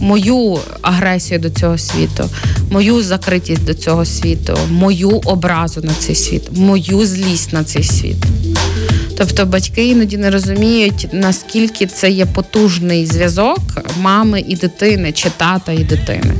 Мою 0.00 0.58
агресію 0.82 1.40
до 1.40 1.50
цього 1.50 1.78
світу, 1.78 2.28
мою 2.70 3.02
закритість 3.02 3.64
до 3.64 3.74
цього 3.74 4.04
світу, 4.04 4.58
мою 4.70 5.10
образу 5.10 5.80
на 5.80 5.92
цей 5.98 6.14
світ, 6.14 6.42
мою 6.52 7.06
злість 7.06 7.52
на 7.52 7.64
цей 7.64 7.82
світ. 7.82 8.16
Тобто 9.18 9.46
батьки 9.46 9.86
іноді 9.86 10.16
не 10.16 10.30
розуміють, 10.30 11.08
наскільки 11.12 11.86
це 11.86 12.10
є 12.10 12.26
потужний 12.26 13.06
зв'язок 13.06 13.60
мами 14.00 14.44
і 14.48 14.56
дитини, 14.56 15.12
чи 15.12 15.30
тата 15.36 15.72
і 15.72 15.84
дитини. 15.84 16.34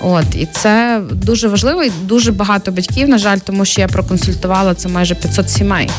От 0.00 0.34
і 0.34 0.48
це 0.52 1.02
дуже 1.12 1.48
важливо, 1.48 1.84
і 1.84 1.92
дуже 2.04 2.32
багато 2.32 2.72
батьків, 2.72 3.08
на 3.08 3.18
жаль, 3.18 3.38
тому 3.38 3.64
що 3.64 3.80
я 3.80 3.88
проконсультувала 3.88 4.74
це 4.74 4.88
майже 4.88 5.14
500 5.14 5.50
сімей. 5.50 5.90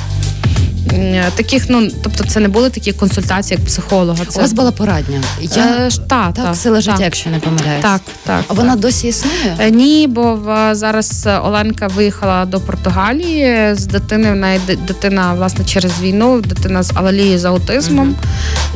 М, 0.93 1.23
Таких, 1.35 1.65
ну 1.69 1.87
тобто, 2.03 2.23
це 2.23 2.39
не 2.39 2.47
були 2.47 2.69
такі 2.69 2.91
консультації, 2.93 3.57
як 3.57 3.67
психолога. 3.67 4.25
Це 4.29 4.39
У 4.39 4.41
вас 4.41 4.53
була 4.53 4.71
порадня. 4.71 5.21
Я 5.41 5.65
Е, 5.85 5.89
ж- 5.89 5.99
та, 6.01 6.31
так, 6.31 6.45
та, 6.45 6.55
сила 6.55 6.81
життя, 6.81 6.97
та. 6.97 7.03
якщо 7.03 7.29
не 7.29 7.39
помиляюсь. 7.39 7.81
Так, 7.81 8.01
так. 8.25 8.43
А 8.47 8.53
вона 8.53 8.71
так. 8.71 8.79
досі 8.79 9.07
існує? 9.07 9.55
Е, 9.59 9.71
Ні, 9.71 10.07
бо 10.07 10.39
зараз 10.71 11.27
Оленка 11.43 11.87
виїхала 11.87 12.45
до 12.45 12.59
Португалії 12.59 13.75
з 13.75 13.85
дитини. 13.85 14.31
В 14.31 14.35
неї 14.35 14.59
дитина 14.87 15.33
власне 15.33 15.65
через 15.65 16.01
війну, 16.01 16.41
дитина 16.41 16.83
з 16.83 16.91
алалією 16.95 17.39
з 17.39 17.45
аутизмом, 17.45 18.15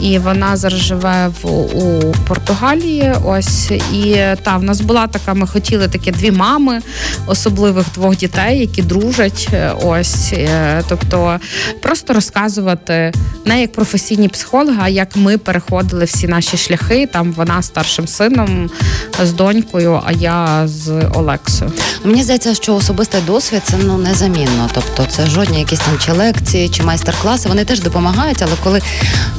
і 0.01 0.19
вона 0.19 0.57
зараз 0.57 0.79
живе 0.79 1.31
в 1.41 1.47
у 1.47 2.13
Португалії. 2.27 3.13
Ось 3.25 3.71
і 3.93 4.09
е, 4.11 4.37
та 4.43 4.57
в 4.57 4.63
нас 4.63 4.81
була 4.81 5.07
така. 5.07 5.33
Ми 5.33 5.47
хотіли 5.47 5.87
такі 5.87 6.11
дві 6.11 6.31
мами, 6.31 6.79
особливих 7.27 7.85
двох 7.93 8.17
дітей, 8.17 8.59
які 8.59 8.81
дружать. 8.81 9.47
е, 9.53 9.71
Ось, 9.85 10.33
е, 10.33 10.83
тобто 10.89 11.39
просто 11.81 12.06
розказувати 12.13 13.11
не 13.45 13.61
як 13.61 13.71
професійні 13.71 14.27
психологи, 14.27 14.77
а 14.81 14.89
як 14.89 15.15
ми 15.15 15.37
переходили 15.37 16.05
всі 16.05 16.27
наші 16.27 16.57
шляхи. 16.57 17.05
Там 17.05 17.33
вона 17.33 17.61
з 17.61 17.65
старшим 17.65 18.07
сином, 18.07 18.69
з 19.23 19.31
донькою, 19.31 20.01
а 20.05 20.11
я 20.11 20.67
з 20.67 21.09
Олексою. 21.13 21.71
Мені 22.03 22.23
здається, 22.23 22.55
що 22.55 22.75
особистий 22.75 23.21
досвід 23.21 23.61
це 23.65 23.73
ну 23.83 23.97
незамінно. 23.97 24.69
Тобто, 24.73 25.05
це 25.09 25.25
жодні 25.25 25.59
якісь 25.59 25.79
там 25.79 25.97
чи 26.05 26.11
лекції, 26.11 26.69
чи 26.69 26.83
майстер-класи. 26.83 27.49
Вони 27.49 27.65
теж 27.65 27.79
допомагають, 27.79 28.41
але 28.41 28.51
коли 28.63 28.81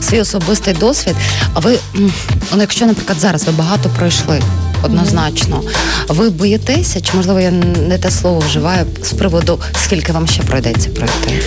свій 0.00 0.20
особистий 0.20 0.74
досвід, 0.74 1.14
а 1.54 1.60
ви 1.60 1.78
ну, 1.94 2.60
якщо, 2.60 2.86
наприклад, 2.86 3.20
зараз 3.20 3.44
ви 3.44 3.52
багато 3.52 3.88
пройшли. 3.88 4.42
Однозначно, 4.82 5.62
ви 6.08 6.30
боїтеся, 6.30 7.00
чи 7.00 7.16
можливо 7.16 7.40
я 7.40 7.50
не 7.50 7.98
те 7.98 8.10
слово 8.10 8.38
вживаю 8.38 8.86
з 9.02 9.12
приводу 9.12 9.60
скільки 9.84 10.12
вам 10.12 10.26
ще 10.26 10.42
пройдеться 10.42 10.90
пройти? 10.90 11.42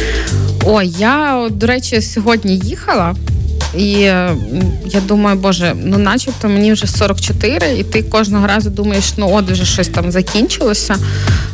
Ой, 0.66 0.88
я, 0.88 1.48
до 1.52 1.68
речі, 1.68 2.02
сьогодні 2.02 2.58
їхала. 2.58 3.16
І 3.78 3.92
я 4.86 5.02
думаю, 5.08 5.38
боже, 5.38 5.76
ну 5.84 5.98
начебто 5.98 6.50
мені 6.50 6.74
вже 6.74 6.88
44, 6.88 7.78
і 7.80 7.84
ти 7.84 8.04
кожного 8.04 8.48
разу 8.48 8.70
думаєш, 8.70 9.14
ну 9.18 9.30
от 9.34 9.52
вже 9.52 9.66
щось 9.66 9.88
там 9.88 10.12
закінчилося, 10.12 10.96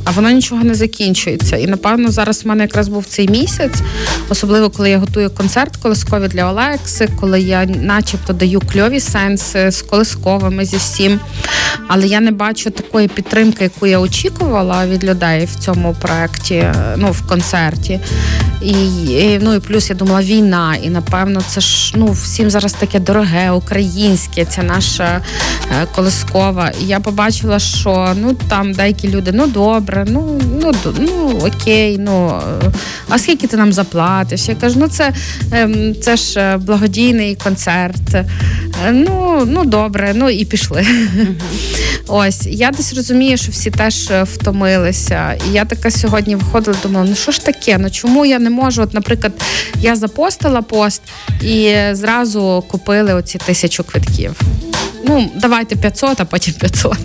а 0.03 0.11
воно 0.11 0.29
нічого 0.29 0.63
не 0.63 0.75
закінчується. 0.75 1.57
І 1.57 1.67
напевно 1.67 2.11
зараз 2.11 2.43
в 2.43 2.47
мене 2.47 2.63
якраз 2.63 2.87
був 2.87 3.05
цей 3.05 3.27
місяць, 3.29 3.81
особливо 4.29 4.69
коли 4.69 4.89
я 4.89 4.97
готую 4.97 5.29
концерт 5.29 5.77
колискові 5.77 6.27
для 6.27 6.49
Олекси, 6.49 7.09
коли 7.19 7.41
я 7.41 7.65
начебто 7.65 8.33
даю 8.33 8.61
кльові 8.71 8.99
сенси 8.99 9.71
з 9.71 9.81
колисковими 9.81 10.65
зі 10.65 10.77
всім. 10.77 11.19
Але 11.87 12.07
я 12.07 12.19
не 12.19 12.31
бачу 12.31 12.69
такої 12.69 13.07
підтримки, 13.07 13.63
яку 13.63 13.87
я 13.87 13.99
очікувала 13.99 14.87
від 14.87 15.03
людей 15.03 15.45
в 15.45 15.55
цьому 15.59 15.95
проєкті, 16.01 16.65
ну 16.97 17.11
в 17.11 17.27
концерті. 17.27 17.99
І, 18.61 18.71
і 19.05 19.39
ну 19.41 19.53
і 19.53 19.59
плюс 19.59 19.89
я 19.89 19.95
думала, 19.95 20.21
війна, 20.21 20.75
і 20.83 20.89
напевно 20.89 21.41
це 21.47 21.61
ж 21.61 21.93
ну 21.95 22.06
всім 22.11 22.49
зараз 22.49 22.73
таке 22.73 22.99
дороге, 22.99 23.51
українське, 23.51 24.45
це 24.45 24.63
наша 24.63 25.21
е, 25.71 25.87
колискова. 25.95 26.71
І 26.81 26.85
я 26.85 26.99
побачила, 26.99 27.59
що 27.59 28.13
ну 28.15 28.33
там 28.33 28.73
деякі 28.73 29.09
люди, 29.09 29.31
ну 29.33 29.47
добре, 29.47 30.05
ну 30.09 30.41
ну 30.61 30.73
ну 30.99 31.39
окей, 31.45 31.97
ну 31.97 32.41
а 33.09 33.19
скільки 33.19 33.47
ти 33.47 33.57
нам 33.57 33.73
заплатиш? 33.73 34.49
Я 34.49 34.55
кажу, 34.55 34.79
ну 34.79 34.87
це 34.87 35.13
е, 35.53 35.93
це 36.01 36.17
ж 36.17 36.39
е, 36.39 36.57
благодійний 36.57 37.35
концерт. 37.35 38.15
Е, 38.15 38.25
ну, 38.91 39.43
ну 39.45 39.65
добре, 39.65 40.11
ну 40.15 40.29
і 40.29 40.45
пішли. 40.45 40.85
Ось 42.07 42.45
я 42.45 42.71
десь 42.71 42.93
розумію, 42.93 43.37
що 43.37 43.51
всі 43.51 43.71
теж 43.71 44.11
е, 44.11 44.23
втомилися. 44.23 45.37
І 45.49 45.53
я 45.53 45.65
така 45.65 45.91
сьогодні 45.91 46.35
виходила, 46.35 46.77
думала, 46.83 47.05
ну 47.09 47.15
що 47.15 47.31
ж 47.31 47.45
таке? 47.45 47.77
Ну 47.77 47.89
чому 47.89 48.25
я 48.25 48.39
не 48.39 48.49
можу? 48.49 48.81
От, 48.81 48.93
наприклад, 48.93 49.33
я 49.81 49.95
запостила 49.95 50.61
пост 50.61 51.01
і 51.41 51.75
зразу 51.91 52.63
купили 52.67 53.13
оці 53.13 53.37
тисячу 53.37 53.83
квитків. 53.83 54.41
Ну, 55.07 55.31
давайте 55.35 55.75
500, 55.75 56.21
а 56.21 56.25
потім 56.25 56.53
500. 56.53 56.97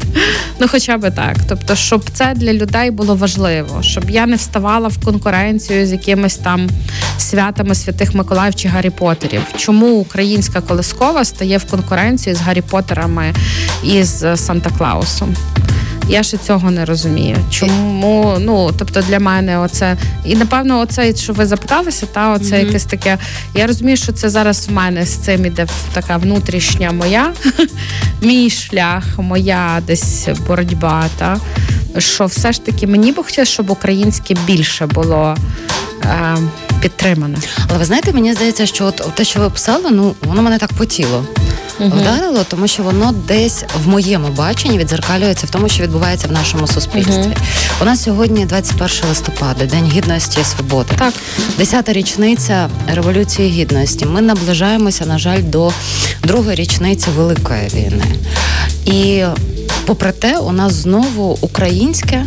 Ну, 0.60 0.66
хоча 0.70 0.96
би 0.98 1.10
так. 1.10 1.36
Тобто, 1.48 1.74
щоб 1.74 2.10
це 2.10 2.32
для 2.34 2.52
людей 2.52 2.90
було 2.90 3.14
важливо, 3.14 3.82
щоб 3.82 4.10
я 4.10 4.26
не 4.26 4.36
вставала 4.36 4.88
в 4.88 5.04
конкуренцію 5.04 5.86
з 5.86 5.92
якимись 5.92 6.36
там 6.36 6.70
святами 7.18 7.74
святих 7.74 8.14
Миколаїв 8.14 8.54
чи 8.54 8.68
Гаррі 8.68 8.90
Поттерів. 8.90 9.42
Чому 9.56 9.86
українська 9.86 10.60
колискова 10.60 11.24
стає 11.24 11.58
в 11.58 11.64
конкуренцію 11.64 12.36
з 12.36 12.40
Гаррі 12.40 12.60
Поттерами 12.60 13.34
і 13.84 14.02
з 14.02 14.36
Санта 14.36 14.70
Клаусом? 14.78 15.36
Я 16.08 16.22
ще 16.22 16.38
цього 16.38 16.70
не 16.70 16.84
розумію. 16.84 17.36
Чому 17.50 18.36
ну 18.40 18.70
тобто 18.78 19.02
для 19.02 19.18
мене 19.18 19.58
оце 19.58 19.96
і 20.24 20.36
напевно, 20.36 20.80
оце, 20.80 21.16
що 21.16 21.32
ви 21.32 21.46
запиталися, 21.46 22.06
та 22.06 22.32
оце 22.32 22.54
mm-hmm. 22.54 22.66
якесь 22.66 22.84
таке. 22.84 23.18
Я 23.54 23.66
розумію, 23.66 23.96
що 23.96 24.12
це 24.12 24.30
зараз 24.30 24.68
в 24.68 24.72
мене 24.72 25.06
з 25.06 25.16
цим 25.16 25.46
іде 25.46 25.66
така 25.92 26.16
внутрішня 26.16 26.92
моя, 26.92 27.32
мій 28.22 28.50
шлях, 28.50 29.04
моя 29.18 29.82
десь 29.86 30.28
боротьба. 30.46 31.04
Та 31.18 31.40
що 31.98 32.26
все 32.26 32.52
ж 32.52 32.64
таки 32.64 32.86
мені 32.86 33.12
б 33.12 33.16
хотілося, 33.16 33.52
щоб 33.52 33.70
українське 33.70 34.34
більше 34.46 34.86
було. 34.86 35.36
Е, 36.04 36.36
Підтримане. 36.82 37.38
Але 37.68 37.78
ви 37.78 37.84
знаєте, 37.84 38.12
мені 38.12 38.34
здається, 38.34 38.66
що 38.66 38.86
от 38.86 39.14
те, 39.14 39.24
що 39.24 39.40
ви 39.40 39.50
писали, 39.50 39.90
ну 39.90 40.14
воно 40.22 40.42
мене 40.42 40.58
так 40.58 40.72
потіло 40.72 41.24
угу. 41.80 41.92
вдарило, 42.00 42.44
тому 42.48 42.68
що 42.68 42.82
воно 42.82 43.14
десь 43.28 43.64
в 43.84 43.88
моєму 43.88 44.28
баченні 44.28 44.78
відзеркалюється 44.78 45.46
в 45.46 45.50
тому, 45.50 45.68
що 45.68 45.82
відбувається 45.82 46.28
в 46.28 46.32
нашому 46.32 46.66
суспільстві. 46.66 47.20
Угу. 47.20 47.34
У 47.80 47.84
нас 47.84 48.02
сьогодні 48.02 48.46
21 48.46 48.88
листопада, 49.08 49.64
День 49.64 49.90
гідності 49.94 50.40
і 50.40 50.44
свободи. 50.44 50.90
Так. 50.98 51.14
Десята 51.58 51.92
річниця 51.92 52.70
Революції 52.94 53.50
Гідності. 53.50 54.06
Ми 54.06 54.20
наближаємося, 54.20 55.06
на 55.06 55.18
жаль, 55.18 55.42
до 55.42 55.72
другої 56.22 56.56
річниці 56.56 57.06
Великої 57.16 57.68
війни. 57.74 58.04
І 58.84 59.24
попри 59.86 60.12
те, 60.12 60.38
у 60.38 60.52
нас 60.52 60.72
знову 60.72 61.38
українське. 61.40 62.24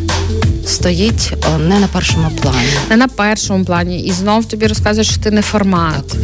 Стоїть 0.66 1.34
не 1.60 1.80
на 1.80 1.88
першому 1.88 2.30
плані, 2.42 2.68
не 2.90 2.98
на 2.98 3.08
першому 3.08 3.66
плані, 3.66 4.02
і 4.02 4.12
знов 4.12 4.46
тобі 4.46 4.68
розказують, 4.68 5.08
що 5.08 5.22
ти 5.22 5.32
не 5.32 5.42
формат. 5.42 6.08
Так. 6.08 6.22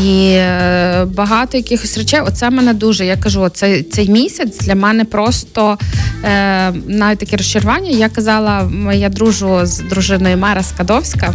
І 0.00 0.32
е, 0.32 1.04
багато 1.04 1.56
якихось 1.56 1.98
речей. 1.98 2.20
Оце 2.20 2.50
мене 2.50 2.74
дуже. 2.74 3.06
Я 3.06 3.16
кажу, 3.16 3.48
цей 3.48 3.82
цей 3.82 4.08
місяць 4.08 4.58
для 4.58 4.74
мене 4.74 5.04
просто 5.04 5.78
е, 6.24 6.72
навіть 6.86 7.18
таке 7.18 7.36
розчарування. 7.36 7.90
Я 7.90 8.08
казала, 8.08 8.70
я 8.94 9.08
дружу 9.08 9.60
з 9.62 9.78
дружиною 9.78 10.36
Мера 10.36 10.62
Скадовська. 10.62 11.34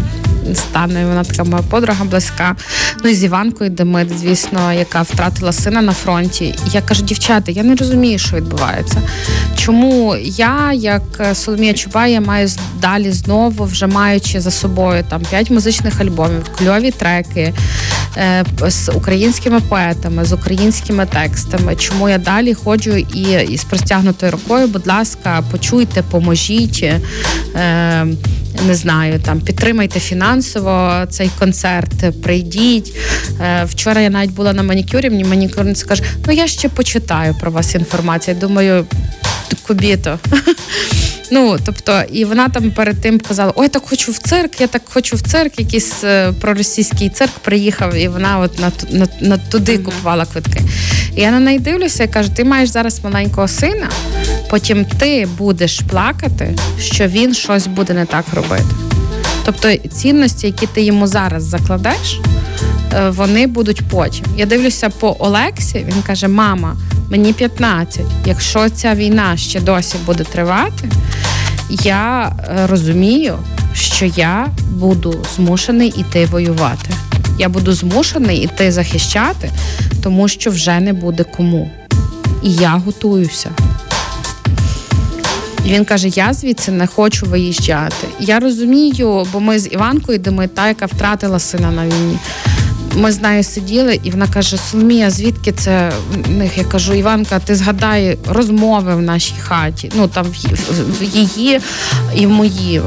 Станою, 0.55 1.07
вона 1.07 1.23
така 1.23 1.43
моя 1.43 1.63
подруга 1.69 2.05
близька. 2.05 2.55
Ну 3.03 3.09
і 3.09 3.15
з 3.15 3.23
Іванкою 3.23 3.69
Демид, 3.69 4.07
звісно, 4.19 4.73
яка 4.73 5.01
втратила 5.01 5.51
сина 5.51 5.81
на 5.81 5.91
фронті. 5.91 6.55
Я 6.71 6.81
кажу, 6.81 7.03
дівчата, 7.03 7.51
я 7.51 7.63
не 7.63 7.75
розумію, 7.75 8.19
що 8.19 8.35
відбувається. 8.35 9.01
Чому 9.57 10.15
я, 10.23 10.73
як 10.73 11.03
Соломія 11.33 11.73
Чубай, 11.73 12.19
маю 12.19 12.49
далі 12.81 13.11
знову, 13.11 13.65
вже 13.65 13.87
маючи 13.87 14.41
за 14.41 14.51
собою 14.51 15.03
там 15.09 15.21
п'ять 15.21 15.51
музичних 15.51 16.01
альбомів, 16.01 16.43
кльові 16.57 16.91
треки 16.91 17.53
е, 18.17 18.45
з 18.67 18.89
українськими 18.89 19.59
поетами, 19.59 20.25
з 20.25 20.33
українськими 20.33 21.05
текстами. 21.05 21.75
Чому 21.75 22.09
я 22.09 22.17
далі 22.17 22.53
ходжу 22.53 22.91
і, 22.91 23.21
і 23.49 23.57
з 23.57 23.63
простягнутою 23.63 24.31
рукою, 24.31 24.67
будь 24.67 24.87
ласка, 24.87 25.43
почуйте, 25.51 26.03
поможіть. 26.11 26.83
Е, 27.55 28.07
не 28.67 28.75
знаю, 28.75 29.19
там 29.19 29.41
підтримайте 29.41 29.99
фінансово 30.37 31.05
цей 31.09 31.29
концерт, 31.39 32.21
прийдіть. 32.23 32.95
Е, 33.41 33.63
вчора 33.65 34.01
я 34.01 34.09
навіть 34.09 34.31
була 34.31 34.53
на 34.53 34.63
манікюрі, 34.63 35.09
мені 35.09 35.23
манікюрниця 35.23 35.85
каже, 35.85 36.03
ну 36.27 36.33
я 36.33 36.47
ще 36.47 36.69
почитаю 36.69 37.35
про 37.39 37.51
вас 37.51 37.75
інформацію. 37.75 38.37
Думаю, 38.39 38.85
кубіто. 39.67 40.19
Ну, 41.31 41.57
тобто, 41.65 42.03
і 42.11 42.25
вона 42.25 42.49
там 42.49 42.71
перед 42.71 43.01
тим 43.01 43.19
казала: 43.19 43.53
Ой, 43.55 43.67
так 43.67 43.83
хочу 43.89 44.11
в 44.11 44.17
цирк, 44.17 44.61
я 44.61 44.67
так 44.67 44.81
хочу 44.85 45.15
в 45.15 45.21
цирк. 45.21 45.59
Якийсь 45.59 46.03
е, 46.03 46.33
проросійський 46.41 47.09
цирк 47.09 47.31
приїхав, 47.41 47.95
і 47.95 48.07
вона 48.07 48.39
от 48.39 48.59
на 48.59 48.71
на, 48.91 49.07
на 49.21 49.37
туди 49.37 49.71
mm-hmm. 49.71 49.83
купувала 49.83 50.25
квитки. 50.25 50.61
І 51.15 51.21
я 51.21 51.31
на 51.31 51.39
неї 51.39 51.59
дивлюся 51.59 52.03
і 52.03 52.07
кажу: 52.07 52.29
ти 52.35 52.43
маєш 52.43 52.69
зараз 52.69 53.03
маленького 53.03 53.47
сина, 53.47 53.89
потім 54.49 54.85
ти 54.85 55.27
будеш 55.37 55.79
плакати, 55.79 56.55
що 56.79 57.07
він 57.07 57.33
щось 57.33 57.67
буде 57.67 57.93
не 57.93 58.05
так 58.05 58.25
робити. 58.33 58.86
Тобто 59.47 59.75
цінності, 59.75 60.47
які 60.47 60.67
ти 60.67 60.81
йому 60.81 61.07
зараз 61.07 61.43
закладеш, 61.43 62.19
е, 62.93 63.09
вони 63.09 63.47
будуть 63.47 63.81
потім. 63.89 64.25
Я 64.37 64.45
дивлюся 64.45 64.89
по 64.89 65.15
Олексі, 65.19 65.85
він 65.87 66.01
каже: 66.01 66.27
Мама, 66.27 66.75
мені 67.09 67.33
15. 67.33 68.05
Якщо 68.25 68.69
ця 68.69 68.95
війна 68.95 69.37
ще 69.37 69.59
досі 69.59 69.97
буде 70.05 70.23
тривати, 70.23 70.89
я 71.69 72.27
е, 72.27 72.67
розумію, 72.67 73.37
що 73.73 74.05
я 74.05 74.47
буду 74.71 75.25
змушений 75.35 75.93
іти 75.97 76.25
воювати. 76.25 76.89
Я 77.39 77.49
буду 77.49 77.73
змушений 77.73 78.37
іти 78.37 78.71
захищати, 78.71 79.51
тому 80.03 80.27
що 80.27 80.49
вже 80.49 80.79
не 80.79 80.93
буде 80.93 81.23
кому. 81.23 81.71
І 82.43 82.53
я 82.53 82.81
готуюся. 82.85 83.49
І 85.67 85.69
він 85.69 85.85
каже: 85.85 86.07
Я 86.07 86.33
звідси 86.33 86.71
не 86.71 86.87
хочу 86.87 87.25
виїжджати. 87.25 88.07
Я 88.19 88.39
розумію, 88.39 89.25
бо 89.33 89.39
ми 89.39 89.59
з 89.59 89.71
Іванкою, 89.71 90.15
йдемо, 90.17 90.47
та, 90.47 90.67
яка 90.67 90.85
втратила 90.85 91.39
сина 91.39 91.71
на 91.71 91.85
війні. 91.85 92.17
Ми 92.95 93.11
з 93.11 93.21
нею 93.21 93.43
сиділи, 93.43 93.99
і 94.03 94.11
вона 94.11 94.27
каже: 94.27 94.57
Соломія, 94.57 95.09
звідки 95.09 95.51
це 95.51 95.91
в 96.27 96.31
них? 96.31 96.57
Я 96.57 96.63
кажу, 96.63 96.93
Іванка, 96.93 97.39
ти 97.39 97.55
згадай 97.55 98.17
розмови 98.29 98.95
в 98.95 99.01
нашій 99.01 99.35
хаті, 99.39 99.91
ну 99.95 100.07
там 100.07 100.25
в 100.99 101.03
її 101.03 101.59
і 102.15 102.25
в 102.25 102.29
моїх 102.29 102.83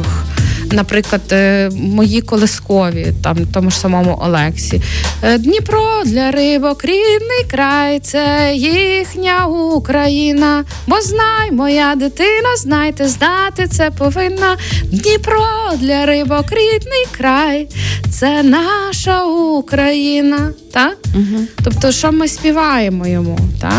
наприклад, 0.72 1.20
е, 1.32 1.70
мої 1.74 2.20
колискові, 2.20 3.12
там 3.22 3.36
тому 3.54 3.70
ж 3.70 3.78
самому 3.78 4.18
Олексі. 4.22 4.82
Е, 5.22 5.38
Дніпро 5.38 6.02
для 6.04 6.30
рибок 6.30 6.84
рідний 6.84 7.44
край, 7.50 8.00
це 8.00 8.52
їхня 8.54 9.46
Україна. 9.46 10.64
Бо 10.86 11.00
знай, 11.00 11.52
моя 11.52 11.94
дитина, 11.94 12.56
знайте, 12.56 13.08
знати 13.08 13.66
це 13.66 13.90
повинна. 13.90 14.56
Дніпро 14.82 15.46
для 15.76 16.06
рибок 16.06 16.44
рідний 16.50 17.06
край, 17.16 17.68
це 18.10 18.42
наша 18.42 19.24
Україна. 19.24 20.50
Та? 20.72 20.92
Угу. 21.14 21.44
Тобто, 21.64 21.92
що 21.92 22.12
ми 22.12 22.28
співаємо 22.28 23.06
йому? 23.06 23.38
Та? 23.60 23.72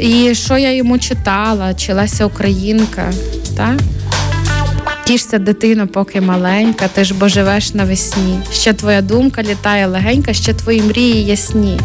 І 0.00 0.34
що 0.34 0.58
я 0.58 0.72
йому 0.72 0.98
читала, 0.98 1.74
чи 1.74 1.92
Леся 1.92 2.26
Українка. 2.26 3.12
Та? 3.56 3.76
Тішся, 5.08 5.38
дитино, 5.38 5.86
поки 5.86 6.20
маленька, 6.20 6.88
ти 6.88 7.04
ж 7.04 7.14
бо 7.14 7.28
живеш 7.28 7.74
навесні. 7.74 8.40
Ще 8.52 8.72
твоя 8.72 9.02
думка 9.02 9.42
літає 9.42 9.86
легенька, 9.86 10.32
ще 10.32 10.54
твої 10.54 10.82
мрії 10.82 11.24
ясні. 11.24 11.80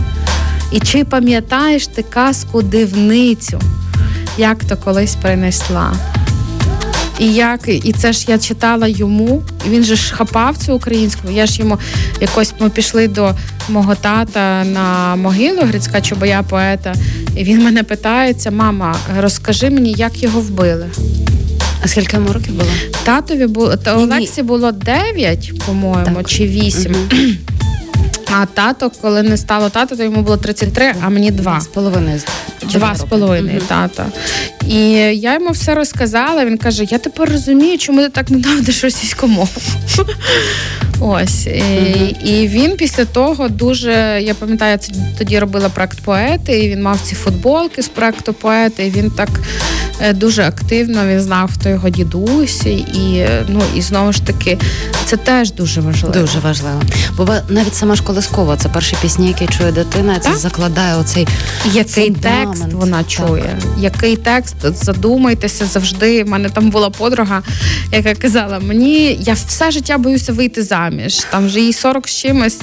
І 0.71 0.79
чи 0.79 1.03
пам'ятаєш 1.03 1.87
ти 1.87 2.03
казку 2.03 2.61
дивницю, 2.61 3.61
як 4.37 4.65
то 4.65 4.77
колись 4.77 5.15
принесла? 5.15 5.93
І 7.19 7.33
як 7.33 7.67
і 7.67 7.93
це 7.97 8.13
ж 8.13 8.25
я 8.27 8.37
читала 8.37 8.87
йому, 8.87 9.43
і 9.67 9.69
він 9.69 9.83
же 9.83 9.95
ж 9.95 10.13
хапав 10.13 10.57
цю 10.57 10.75
українську. 10.75 11.21
Я 11.31 11.45
ж 11.45 11.59
йому 11.59 11.77
якось 12.21 12.53
ми 12.59 12.69
пішли 12.69 13.07
до 13.07 13.35
мого 13.69 13.95
тата 13.95 14.63
на 14.63 15.15
могилу 15.15 15.61
Грицька 15.61 16.01
Чубая 16.01 16.43
поета. 16.43 16.93
І 17.37 17.43
він 17.43 17.63
мене 17.63 17.83
питається: 17.83 18.51
мама, 18.51 18.95
розкажи 19.19 19.69
мені, 19.69 19.91
як 19.97 20.23
його 20.23 20.41
вбили. 20.41 20.89
А 21.83 21.87
скільки 21.87 22.15
йому 22.15 22.33
років 22.33 22.53
було? 22.53 22.69
Татові 23.03 23.47
було 23.47 23.75
та 23.77 23.97
Олексі 23.97 24.43
було 24.43 24.71
9, 24.71 25.51
по-моєму, 25.65 26.15
Так. 26.17 26.29
чи 26.29 26.47
8. 26.47 26.95
А 28.31 28.45
тато, 28.45 28.91
коли 29.01 29.23
не 29.23 29.37
стало 29.37 29.69
тата, 29.69 29.95
то 29.95 30.03
йому 30.03 30.21
було 30.21 30.37
33, 30.37 30.93
а 31.01 31.09
мені 31.09 31.31
2. 31.31 31.61
З 31.61 31.67
половиною. 31.67 32.21
Два 32.63 32.95
з 32.95 33.03
половиною 33.03 33.61
тата. 33.67 34.05
І 34.69 34.79
я 34.99 35.33
йому 35.33 35.51
все 35.51 35.75
розказала. 35.75 36.45
Він 36.45 36.57
каже: 36.57 36.85
Я 36.89 36.97
тепер 36.97 37.29
розумію, 37.31 37.77
чому 37.77 38.01
ти 38.01 38.09
так 38.09 38.31
ненавидиш 38.31 38.83
російську 38.83 39.27
мову. 39.27 39.49
Ось. 40.99 41.47
І, 41.47 42.15
і 42.25 42.47
він 42.47 42.75
після 42.77 43.05
того 43.05 43.49
дуже, 43.49 44.19
я 44.21 44.33
пам'ятаю, 44.33 44.79
я 44.89 44.95
тоді 45.17 45.39
робила 45.39 45.69
проект 45.69 46.01
поети, 46.01 46.59
і 46.59 46.69
він 46.69 46.81
мав 46.81 46.99
ці 47.01 47.15
футболки 47.15 47.81
з 47.81 47.87
проекту 47.87 48.33
поети. 48.33 48.85
І 48.87 48.89
він 48.89 49.11
так 49.11 49.29
дуже 50.13 50.43
активно 50.43 51.07
він 51.07 51.19
знав, 51.21 51.49
хто 51.59 51.69
його 51.69 51.89
дідусь. 51.89 52.65
І 52.65 53.15
е, 53.17 53.45
ну 53.47 53.61
і 53.75 53.81
знову 53.81 54.13
ж 54.13 54.21
таки, 54.23 54.57
це 55.05 55.17
теж 55.17 55.51
дуже 55.51 55.81
важливо. 55.81 56.13
Дуже 56.15 56.39
важливо. 56.39 56.81
Бо 57.17 57.27
навіть 57.49 57.75
сама 57.75 57.95
ж 57.95 58.03
Колискова, 58.03 58.57
це 58.57 58.69
перші 58.69 58.95
пісні, 59.01 59.27
які 59.27 59.47
чує 59.47 59.71
дитина, 59.71 60.19
це 60.19 60.29
Так. 60.29 60.37
закладає 60.37 60.95
оцей 60.95 61.27
Який 61.73 62.11
фундамент. 62.11 62.51
текст 62.51 62.73
вона 62.73 62.97
Так. 62.97 63.07
чує? 63.07 63.57
Який 63.79 64.15
текст? 64.15 64.55
Задумайтеся 64.83 65.65
завжди. 65.65 66.23
У 66.23 66.27
мене 66.27 66.49
там 66.49 66.69
була 66.69 66.89
подруга, 66.89 67.41
яка 67.91 68.15
казала: 68.15 68.59
мені 68.59 69.17
я 69.21 69.33
все 69.33 69.71
життя 69.71 69.97
боюся 69.97 70.33
вийти 70.33 70.63
заміж. 70.63 71.15
Там 71.31 71.45
вже 71.45 71.59
їй 71.61 71.73
40 71.73 72.07
з 72.07 72.11
чимось. 72.11 72.59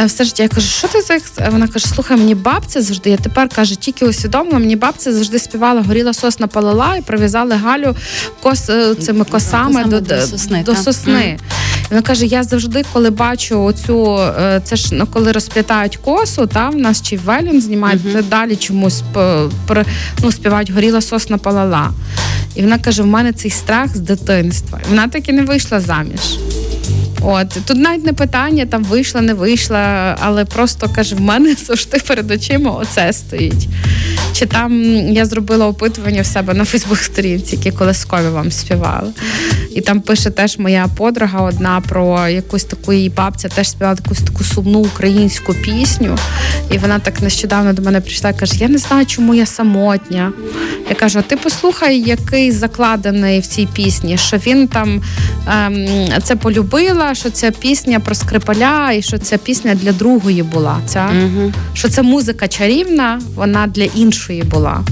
Е, 0.00 0.04
Все 0.04 0.24
життя 0.24 0.42
я 0.42 0.48
кажу, 0.48 0.66
що 0.68 0.88
ти 0.88 1.02
за 1.02 1.14
екс-?» 1.14 1.32
Вона 1.50 1.68
каже: 1.68 1.86
слухай, 1.86 2.16
мені 2.16 2.34
бабця 2.34 2.82
завжди. 2.82 3.10
Я 3.10 3.16
тепер 3.16 3.48
каже, 3.48 3.76
тільки 3.76 4.06
усвідомила, 4.06 4.58
мені 4.58 4.76
бабця 4.76 5.12
завжди 5.12 5.38
співала 5.38 5.82
горіла 5.82 6.12
сосна 6.12 6.46
палала 6.52 6.96
і 6.96 7.02
прив'язали 7.02 7.54
Галю 7.54 7.96
кос 8.42 8.70
е, 8.70 8.94
цими 8.94 9.24
косами, 9.24 9.84
до, 9.84 10.00
до 10.00 10.20
сосни, 10.20 10.62
До 10.66 10.76
сосни. 10.76 11.38
Вона 11.90 12.02
каже: 12.02 12.26
я 12.26 12.42
завжди, 12.42 12.84
коли 12.92 13.10
бачу 13.10 13.62
оцю, 13.62 14.18
е, 14.18 14.60
це 14.64 14.76
ж 14.76 14.94
ну, 14.94 15.06
коли 15.06 15.32
розплітають 15.32 15.96
косу, 15.96 16.46
та 16.46 16.68
в 16.68 16.76
нас 16.76 17.02
чи 17.02 17.16
велін 17.16 17.60
знімають, 17.60 18.02
це 18.12 18.22
далі 18.22 18.56
чомусь 18.56 19.02
ну, 20.22 20.32
співають 20.32 20.70
горіла 20.70 21.00
сосна 21.00 21.38
палала. 21.38 21.90
І 22.54 22.62
вона 22.62 22.78
каже: 22.78 23.02
в 23.02 23.06
мене 23.06 23.32
цей 23.32 23.50
страх 23.50 23.96
з 23.96 24.00
дитинства. 24.00 24.80
І 24.86 24.90
вона 24.90 25.08
так 25.08 25.28
і 25.28 25.32
не 25.32 25.42
вийшла 25.42 25.80
заміж. 25.80 26.20
От 27.22 27.48
тут 27.66 27.76
навіть 27.76 28.04
не 28.04 28.12
питання, 28.12 28.66
там 28.66 28.84
вийшла, 28.84 29.20
не 29.20 29.34
вийшла, 29.34 30.16
але 30.20 30.44
просто 30.44 30.88
каже: 30.94 31.14
в 31.14 31.20
мене 31.20 31.54
завжди 31.66 31.98
перед 32.06 32.30
очима 32.30 32.70
оце 32.70 33.12
стоїть. 33.12 33.68
Чи 34.32 34.46
там 34.46 34.82
я 35.12 35.24
зробила 35.24 35.66
опитування 35.66 36.22
в 36.22 36.26
себе 36.26 36.54
на 36.54 36.64
Фейсбук-сторінці, 36.64 37.56
які 37.56 37.70
колискові 37.70 38.28
вам 38.28 38.50
співали. 38.52 39.10
І 39.74 39.80
там 39.80 40.00
пише 40.00 40.30
теж 40.30 40.58
моя 40.58 40.86
подруга 40.96 41.40
одна 41.42 41.80
про 41.88 42.28
якусь 42.28 42.64
таку 42.64 42.92
її 42.92 43.08
бабця, 43.10 43.48
теж 43.48 43.68
співала 43.68 43.96
якусь 44.04 44.18
таку 44.18 44.44
сумну 44.44 44.78
українську 44.78 45.54
пісню. 45.54 46.18
І 46.72 46.78
вона 46.78 46.98
так 46.98 47.20
нещодавно 47.22 47.72
до 47.72 47.82
мене 47.82 48.00
прийшла 48.00 48.30
і 48.30 48.38
каже: 48.38 48.54
Я 48.58 48.68
не 48.68 48.78
знаю, 48.78 49.06
чому 49.06 49.34
я 49.34 49.46
самотня. 49.46 50.32
Я 50.88 50.96
кажу: 50.96 51.18
а 51.18 51.22
ти 51.22 51.36
послухай, 51.36 52.00
який 52.00 52.52
закладений 52.52 53.40
в 53.40 53.46
цій 53.46 53.68
пісні, 53.72 54.18
що 54.18 54.36
він 54.36 54.68
там 54.68 55.02
ем, 55.48 55.86
це 56.22 56.36
полюбила, 56.36 57.14
що 57.14 57.30
ця 57.30 57.50
пісня 57.50 58.00
про 58.00 58.14
Скрипаля, 58.14 58.92
і 58.92 59.02
що 59.02 59.18
ця 59.18 59.38
пісня 59.38 59.74
для 59.74 59.92
другої 59.92 60.42
була. 60.42 60.76
Ця, 60.86 61.10
Угу. 61.24 61.52
що 61.74 61.88
це 61.88 62.02
музика 62.02 62.48
чарівна, 62.48 63.20
вона 63.34 63.66
для 63.66 63.84
іншої 64.20 64.42
була. 64.42 64.84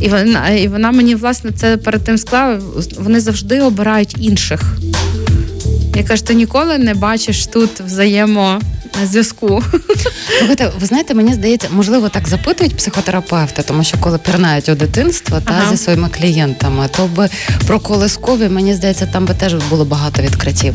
І 0.00 0.08
вона, 0.08 0.48
і 0.48 0.68
вона 0.68 0.90
мені 0.92 1.14
власне 1.14 1.50
це 1.56 1.76
перед 1.76 2.04
тим 2.04 2.18
склала. 2.18 2.60
Вони 2.98 3.20
завжди 3.20 3.60
обирають 3.60 4.14
інших. 4.18 4.60
Я 5.96 6.04
кажу, 6.04 6.22
ти 6.22 6.34
ніколи 6.34 6.78
не 6.78 6.94
бачиш 6.94 7.46
тут 7.46 7.70
взаємозв'язку. 8.92 9.62
Слухайте, 10.38 10.72
ви 10.80 10.86
знаєте, 10.86 11.14
мені 11.14 11.34
здається, 11.34 11.68
можливо, 11.70 12.08
так 12.08 12.28
запитують 12.28 12.76
психотерапевти, 12.76 13.62
тому 13.62 13.84
що 13.84 13.98
коли 13.98 14.18
пірнають 14.18 14.68
у 14.68 14.74
дитинство 14.74 15.40
та 15.40 15.52
Ага. 15.52 15.70
зі 15.70 15.76
своїми 15.76 16.08
клієнтами, 16.08 16.88
то 16.96 17.06
би 17.06 17.28
про 17.66 17.80
колискові, 17.80 18.48
мені 18.48 18.74
здається, 18.74 19.06
там 19.06 19.26
би 19.26 19.34
теж 19.34 19.54
було 19.70 19.84
багато 19.84 20.22
відкриттів. 20.22 20.74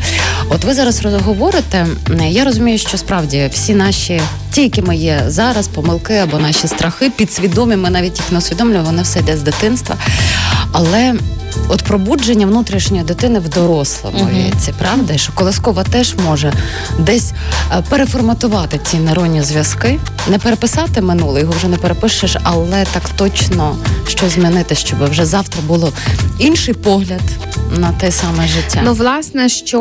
От 0.50 0.64
ви 0.64 0.74
зараз 0.74 1.06
говорите, 1.06 1.88
я 2.30 2.46
розумію, 2.46 2.78
що 2.78 2.98
справді 2.98 3.50
всі 3.54 3.74
наші, 3.74 4.22
ті, 4.52 4.62
які 4.62 4.82
ми 4.82 4.96
є 4.96 5.24
зараз, 5.28 5.68
помилки 5.68 6.14
або 6.14 6.40
наші 6.40 6.68
страхи, 6.68 7.10
підсвідомі, 7.10 7.76
ми 7.76 7.90
навіть 7.90 8.18
їх 8.18 8.32
не 8.32 8.38
усвідомлюємо, 8.38 8.86
воно 8.86 9.02
все 9.02 9.20
йде 9.20 9.38
з 9.38 9.42
дитинства. 9.42 9.96
Але 10.72 11.16
от 11.70 11.84
пробудження 11.84 12.46
внутрішньої 12.46 13.04
дитини 13.04 13.40
в 13.40 13.50
дорослому 13.50 14.20
Мгм. 14.20 14.30
віці, 14.30 14.74
правда? 14.80 15.18
Що 15.18 15.34
колискова 15.34 15.84
теж 15.84 16.16
може 16.26 16.54
десь 17.00 17.34
е, 17.72 17.84
переформатувати 17.90 18.80
ці 18.92 18.98
нейронні 18.98 19.42
зв'язки, 19.42 20.00
не 20.30 20.40
переписати 20.40 21.02
минуле, 21.02 21.42
його 21.42 21.54
вже 21.54 21.68
не 21.68 21.78
перепишеш, 21.78 22.38
але 22.44 22.86
так 22.86 23.10
точно 23.16 23.78
щось 24.08 24.34
змінити, 24.34 24.76
щоб 24.76 25.10
вже 25.10 25.26
завтра 25.26 25.62
було 25.68 25.94
інший 26.40 26.74
погляд 26.74 27.22
на 27.78 27.92
те 27.92 28.12
саме 28.12 28.48
життя. 28.48 28.82
Ну, 28.84 28.94
власне, 28.94 29.50
що 29.50 29.80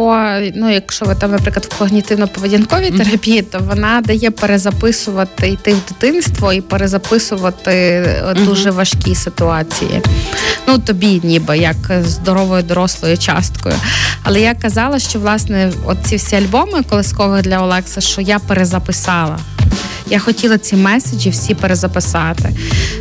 ну, 0.55 0.71
якщо 0.71 1.05
ви 1.05 1.15
там, 1.15 1.31
наприклад, 1.31 1.69
в 1.71 1.83
когнітивно-поведінковій 1.83 2.99
терапії, 2.99 3.43
то 3.43 3.59
вона 3.69 4.01
дає 4.01 4.31
перезаписувати 4.31 5.49
йти 5.49 5.75
в 5.75 5.79
дитинство 5.89 6.53
і 6.53 6.61
перезаписувати 6.61 7.71
е, 7.73 8.35
дуже 8.45 8.71
важкі 8.71 9.15
ситуації. 9.15 10.03
Ну, 10.69 10.79
тобі, 10.79 11.21
ніби 11.25 11.59
як 11.65 12.03
здоровою 12.05 12.63
дорослою 12.63 13.19
часткою. 13.19 13.75
Але 14.23 14.41
я 14.41 14.55
казала, 14.55 14.99
що 14.99 15.19
власне 15.19 15.73
оці 15.87 16.17
всі 16.17 16.37
альбоми 16.37 16.83
колискових 16.83 17.43
для 17.43 17.59
Олекса, 17.59 18.01
що 18.01 18.21
я 18.21 18.39
перезаписала. 18.39 19.39
Я 20.11 20.19
хотіла 20.19 20.59
ці 20.59 20.77
меседжі 20.77 21.31
всі 21.31 21.55
перезаписати, 21.55 22.49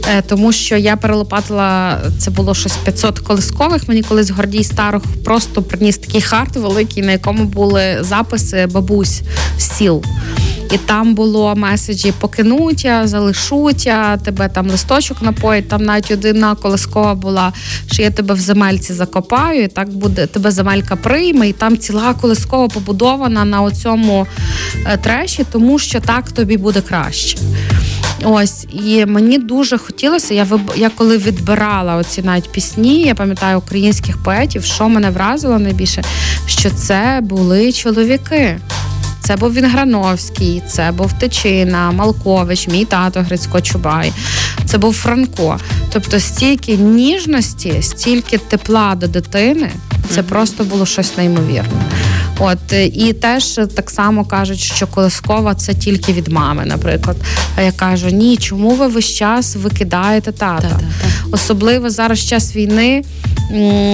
е, 0.07 0.21
тому 0.21 0.51
що 0.51 0.77
я 0.77 0.95
перелопатила 0.95 1.99
це 2.19 2.31
було 2.31 2.55
щось 2.55 2.77
500 2.77 3.19
колискових. 3.19 3.87
Мені 3.87 4.03
колись 4.03 4.29
Гордій 4.29 4.63
Старох 4.63 5.03
просто 5.25 5.61
приніс 5.61 5.97
такий 5.97 6.21
харт 6.21 6.55
великий, 6.55 7.03
на 7.03 7.11
якому 7.11 7.43
були 7.43 7.97
записи 8.01 8.67
бабусь 8.71 9.21
з 9.57 9.69
сіл. 9.77 10.03
І 10.73 10.77
там 10.77 11.15
було 11.15 11.55
меседжі 11.55 12.13
покинуття, 12.19 13.07
залишуття, 13.07 14.17
тебе 14.17 14.49
там 14.49 14.69
листочок 14.69 15.21
напоїть. 15.21 15.67
Там 15.67 15.83
навіть 15.83 16.11
одна 16.11 16.55
колискова 16.55 17.15
була, 17.15 17.53
що 17.91 18.01
я 18.01 18.11
тебе 18.11 18.33
в 18.33 18.39
земельці 18.39 18.93
закопаю, 18.93 19.63
і 19.63 19.67
так 19.67 19.89
буде 19.89 20.27
тебе 20.27 20.51
земелька 20.51 20.95
прийме, 20.95 21.49
і 21.49 21.53
там 21.53 21.77
ціла 21.77 22.13
колискова 22.13 22.67
побудована 22.67 23.45
на 23.45 23.61
оцьому 23.61 24.27
е, 24.85 24.97
треші, 24.97 25.45
тому 25.51 25.79
що 25.79 25.99
так 25.99 26.31
тобі 26.31 26.57
буде 26.57 26.81
краще. 26.81 27.37
Ось 28.23 28.67
і 28.73 29.05
мені 29.05 29.37
дуже 29.37 29.77
хотілося. 29.77 30.33
Я 30.33 30.43
виб... 30.43 30.71
я 30.75 30.89
коли 30.89 31.17
відбирала 31.17 31.95
оці 31.95 32.21
навіть 32.21 32.51
пісні, 32.51 33.01
я 33.01 33.15
пам'ятаю 33.15 33.57
українських 33.57 34.23
поетів, 34.23 34.63
що 34.63 34.89
мене 34.89 35.09
вразило 35.09 35.59
найбільше, 35.59 36.03
що 36.45 36.69
це 36.69 37.19
були 37.23 37.71
чоловіки. 37.71 38.59
Це 39.23 39.35
був 39.35 39.53
Вінграновський, 39.53 40.63
це 40.67 40.91
був 40.91 41.13
Тичина, 41.13 41.91
Малкович, 41.91 42.67
мій 42.67 42.85
тато 42.85 43.21
Грицько 43.21 43.61
Чубай, 43.61 44.13
це 44.65 44.77
був 44.77 44.93
Франко. 44.93 45.57
Тобто 45.93 46.19
стільки 46.19 46.77
ніжності, 46.77 47.81
стільки 47.81 48.37
тепла 48.37 48.95
до 48.95 49.07
дитини, 49.07 49.71
це 50.09 50.23
просто 50.23 50.63
було 50.63 50.85
щось 50.85 51.17
неймовірне. 51.17 51.83
От 52.39 52.73
і 52.93 53.13
теж 53.13 53.59
так 53.75 53.89
само 53.89 54.25
кажуть, 54.25 54.59
що 54.59 54.87
колискова 54.87 55.55
це 55.55 55.73
тільки 55.73 56.13
від 56.13 56.27
мами, 56.27 56.65
наприклад. 56.65 57.17
А 57.55 57.61
я 57.61 57.71
кажу: 57.71 58.09
ні, 58.09 58.37
чому 58.37 58.69
ви 58.69 58.87
весь 58.87 59.05
час 59.09 59.55
викидаєте 59.55 60.31
тата? 60.31 60.61
Та-та-та. 60.61 60.85
Особливо 61.31 61.89
зараз 61.89 62.19
час 62.19 62.55
війни 62.55 63.03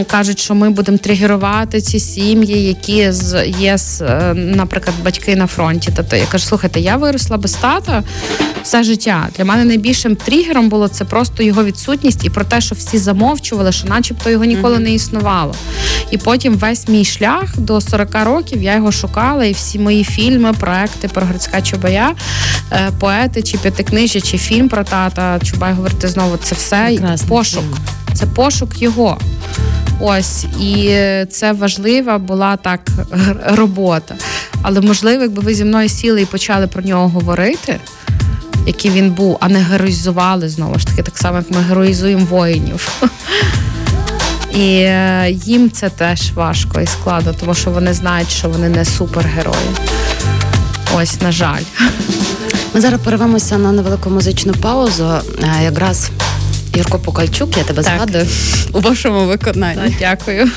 кажуть, 0.07 0.39
що 0.39 0.55
ми 0.55 0.69
будемо 0.69 0.97
тригерувати 0.97 1.81
ці 1.81 1.99
сім'ї, 1.99 2.63
які 2.63 3.11
з 3.11 3.47
є, 3.47 3.77
е, 4.01 4.33
наприклад, 4.33 4.95
батьки 5.03 5.35
на 5.35 5.47
фронті. 5.47 5.91
Тобто 5.95 6.15
я 6.15 6.25
кажу, 6.25 6.45
слухайте, 6.45 6.79
я 6.79 6.95
виросла 6.97 7.37
без 7.37 7.53
тата 7.53 8.03
все 8.63 8.83
життя. 8.83 9.27
Для 9.37 9.45
мене 9.45 9.65
найбільшим 9.65 10.15
тригером 10.15 10.69
було 10.69 10.87
це 10.87 11.05
просто 11.05 11.43
його 11.43 11.63
відсутність 11.63 12.25
і 12.25 12.29
про 12.29 12.43
те, 12.43 12.61
що 12.61 12.75
всі 12.75 12.97
замовчували, 12.97 13.71
що, 13.71 13.87
начебто, 13.87 14.29
його 14.29 14.45
ніколи 14.45 14.79
не 14.79 14.91
існувало. 14.91 15.55
І 16.11 16.17
потім 16.17 16.53
весь 16.53 16.87
мій 16.87 17.05
шлях 17.05 17.57
до 17.57 17.81
40 17.81 18.15
років 18.15 18.28
я 18.51 18.75
його 18.75 18.91
шукала, 18.91 19.45
і 19.45 19.51
всі 19.51 19.79
мої 19.79 20.03
фільми, 20.03 20.53
проекти 20.53 21.07
про 21.07 21.21
Грицька 21.21 21.61
Чубая, 21.61 22.11
е, 22.71 22.91
поети 22.99 23.41
чи 23.43 23.57
п'ятикнижжя, 23.57 24.21
чи 24.21 24.37
фільм 24.37 24.69
про 24.69 24.83
тата 24.83 25.39
Чубай 25.43 25.73
говорити 25.73 26.07
знову. 26.07 26.37
Це 26.37 26.55
все 26.55 26.85
Прекрасний 26.87 27.29
пошук. 27.29 27.63
фільм. 27.63 27.77
Це 28.13 28.25
пошук 28.25 28.81
його. 28.81 29.17
Ось 29.99 30.43
і 30.59 30.95
це 31.31 31.51
важлива 31.53 32.17
була 32.17 32.55
так 32.55 32.81
робота. 33.45 34.15
Але 34.61 34.81
можливо, 34.81 35.21
якби 35.23 35.41
ви 35.41 35.53
зі 35.53 35.63
мною 35.65 35.89
сіли 35.89 36.21
і 36.21 36.25
почали 36.25 36.67
про 36.67 36.81
нього 36.81 37.07
говорити, 37.07 37.79
який 38.67 38.91
він 38.91 39.11
був, 39.11 39.37
а 39.39 39.47
не 39.49 39.59
героїзували 39.59 40.49
знову 40.49 40.79
ж 40.79 40.87
таки, 40.87 41.03
так 41.03 41.17
само, 41.17 41.37
як 41.37 41.51
ми 41.51 41.61
героїзуємо 41.61 42.25
воїнів. 42.25 43.01
І 44.53 44.73
е, 44.81 45.27
їм 45.45 45.71
це 45.71 45.89
теж 45.89 46.31
важко 46.31 46.81
і 46.81 46.87
складно, 46.87 47.33
тому 47.39 47.53
що 47.55 47.71
вони 47.71 47.93
знають, 47.93 48.29
що 48.31 48.49
вони 48.49 48.69
не 48.69 48.85
супергерої. 48.85 49.57
Ось, 50.95 51.21
на 51.21 51.31
жаль. 51.31 51.61
Ми 52.73 52.81
зараз 52.81 52.99
перервемося 53.03 53.57
на 53.57 53.71
невелику 53.71 54.09
музичну 54.09 54.53
паузу. 54.53 55.05
Е, 55.59 55.63
Якраз 55.63 56.09
Юрко 56.75 56.99
Покальчук, 56.99 57.57
я 57.57 57.63
тебе 57.63 57.83
Так. 57.83 57.95
згадую 57.95 58.27
у 58.73 58.79
вашому 58.79 59.25
виконанні. 59.25 59.81
Так, 59.81 59.91
дякую. 59.99 60.49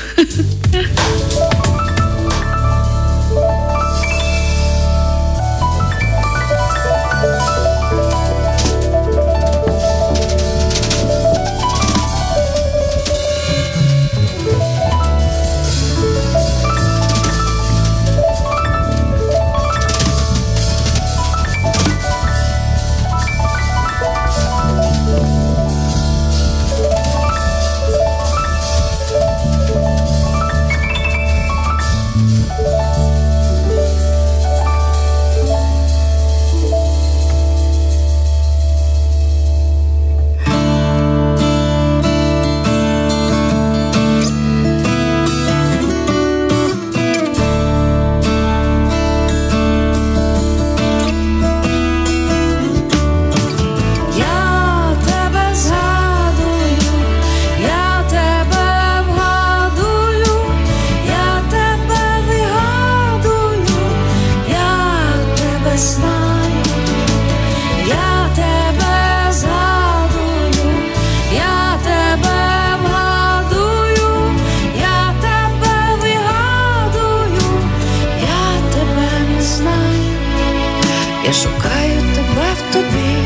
Шукаю 81.33 82.01
тебе 82.15 82.47
в 82.57 82.73
тобі 82.73 83.17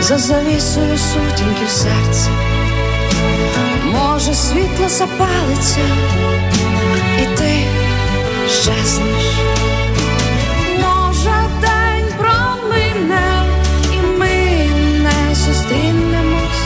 за 0.00 0.18
завісою 0.18 0.98
сутінків 0.98 1.68
серця. 1.68 2.30
Може, 3.84 4.34
світло 4.34 4.88
запалиться, 4.88 5.80
і 7.22 7.36
ти 7.36 7.64
щезнеш. 8.48 9.24
Може, 10.80 11.48
день 11.60 12.12
промине, 12.18 13.42
і 13.92 14.18
ми 14.18 14.34
не 15.02 15.34
зустрінемось. 15.34 16.64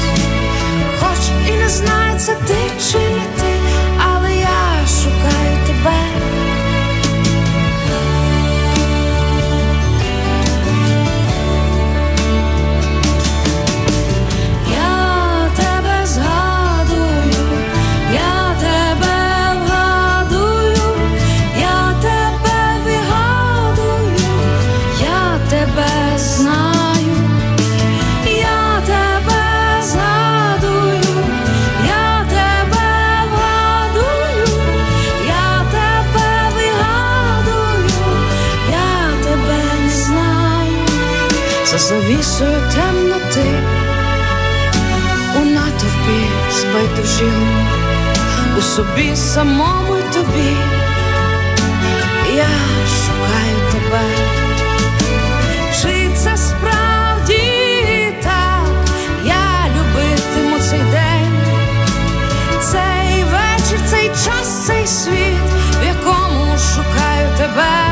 Хоч 1.01 1.48
і 1.48 1.53
не 1.53 1.68
знаю, 1.68 2.18
ти 2.46 2.55
чи 2.90 2.98
не 2.98 3.27
ти, 3.37 3.42
збайдужілому, 46.83 47.66
у 48.59 48.61
собі 48.61 49.16
самому 49.16 49.97
й 49.97 50.03
тобі. 50.14 50.57
Я 52.37 52.49
шукаю 53.05 53.57
тебе. 53.73 54.03
Чи 55.83 56.11
це 56.16 56.37
справді 56.37 58.14
так? 58.23 58.64
Я 59.25 59.66
любитиму 59.77 60.59
цей 60.71 60.81
день, 60.81 61.38
цей 62.61 63.25
вечір, 63.25 63.79
цей 63.87 64.09
час, 64.09 64.66
цей 64.66 64.87
світ, 64.87 65.42
в 65.83 65.87
якому 65.87 66.59
шукаю 66.59 67.29
тебе. 67.38 67.92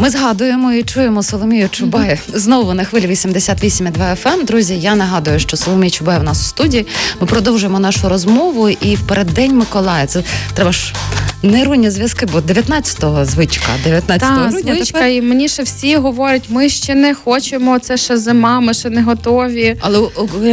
Ми 0.00 0.10
згадуємо 0.10 0.72
і 0.72 0.82
чуємо 0.82 1.22
Соломію 1.22 1.68
Чубай 1.68 2.20
знову 2.28 2.74
на 2.74 2.84
хвилі 2.84 3.06
88,2 3.06 4.22
FM. 4.22 4.44
Друзі, 4.44 4.80
я 4.80 4.94
нагадую, 4.94 5.38
що 5.38 5.56
Соломія 5.56 5.90
Чубай 5.90 6.18
в 6.18 6.22
нас 6.22 6.40
у 6.40 6.44
студії. 6.44 6.86
Ми 7.20 7.26
продовжуємо 7.26 7.80
нашу 7.80 8.08
розмову 8.08 8.68
і 8.68 8.94
в 8.94 9.00
переддень 9.00 9.56
Миколая. 9.56 10.06
Це 10.06 10.22
треба 10.54 10.72
ж 10.72 10.94
нейронні 11.42 11.90
зв'язки, 11.90 12.26
бо 12.32 12.38
19-го 12.38 13.24
звичка, 13.24 13.66
19 13.84 14.20
Та, 14.20 14.34
грудня. 14.34 14.74
звичка, 14.74 14.98
тепер- 14.98 15.08
і 15.10 15.22
мені 15.22 15.48
ще 15.48 15.62
всі 15.62 15.96
говорять, 15.96 16.42
ми 16.48 16.68
ще 16.68 16.94
не 16.94 17.14
хочемо, 17.14 17.78
це 17.78 17.96
ще 17.96 18.16
зима, 18.16 18.60
ми 18.60 18.74
ще 18.74 18.90
не 18.90 19.02
готові. 19.02 19.76
Але 19.80 19.98
у- 19.98 20.10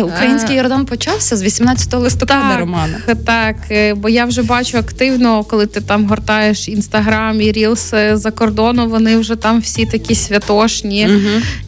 український 0.08 0.56
Йордан 0.56 0.86
почався 0.86 1.36
з 1.38 1.44
18 1.44 1.98
листопада, 2.00 2.50
Так, 2.50 2.60
Романа. 2.60 2.98
так, 3.26 3.56
е, 3.72 3.94
бо 3.94 4.10
я 4.10 4.26
вже 4.26 4.44
бачу 4.44 4.78
активно, 4.78 5.44
коли 5.44 5.66
ти 5.66 5.82
там 5.82 6.06
гортаєш 6.06 6.70
інстаграм 6.70 7.42
і 7.42 7.52
рілси 7.52 8.12
за 8.18 8.32
кордону, 8.32 8.88
вони 8.90 9.18
вже 9.18 9.36
там 9.36 9.60
всі 9.62 9.86
такі 9.86 10.16
святошні 10.16 11.10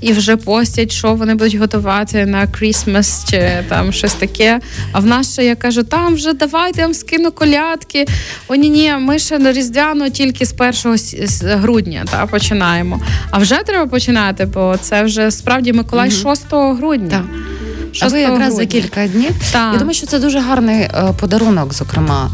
і 0.02 0.14
вже 0.14 0.36
постять, 0.38 0.92
що 0.92 1.14
вони 1.14 1.36
будуть 1.36 1.56
готувати 1.56 2.26
на 2.26 2.48
Крісмас 2.48 3.26
чи 3.30 3.50
там 3.70 3.94
щось 3.94 4.14
таке. 4.14 4.60
А 4.92 5.00
в 5.00 5.06
нас 5.06 5.34
ще 5.34 5.46
я 5.46 5.56
кажу, 5.56 5.84
там 5.84 6.14
вже 6.16 6.34
давайте 6.34 6.80
я 6.82 6.86
вам 6.88 6.94
скину 6.94 7.32
колядки. 7.32 8.06
О, 8.48 8.56
ні, 8.56 8.70
ні, 8.70 8.94
ми 9.10 9.20
ще 9.20 9.40
на 9.40 9.52
різдвяно 9.52 10.10
тільки 10.10 10.46
з 10.46 10.54
1 10.86 10.98
с- 10.98 11.42
грудня 11.44 12.06
та, 12.12 12.26
починаємо. 12.26 13.02
А 13.32 13.38
вже 13.38 13.64
треба 13.64 13.88
починати, 13.88 14.46
бо 14.46 14.76
це 14.82 15.04
вже 15.04 15.32
справді 15.32 15.74
Миколай 15.74 16.12
6 16.12 16.46
грудня. 16.52 17.10
Так. 17.10 17.26
А 17.92 17.96
6 17.96 18.12
ви 18.12 18.22
якраз 18.22 18.56
за 18.56 18.66
кілька 18.66 19.08
днів. 19.08 19.32
Так. 19.52 19.74
Я 19.74 19.80
думаю, 19.80 19.94
що 19.94 20.08
це 20.08 20.20
дуже 20.20 20.40
гарний 20.40 20.82
е, 20.82 21.14
подарунок, 21.20 21.74
зокрема 21.74 22.32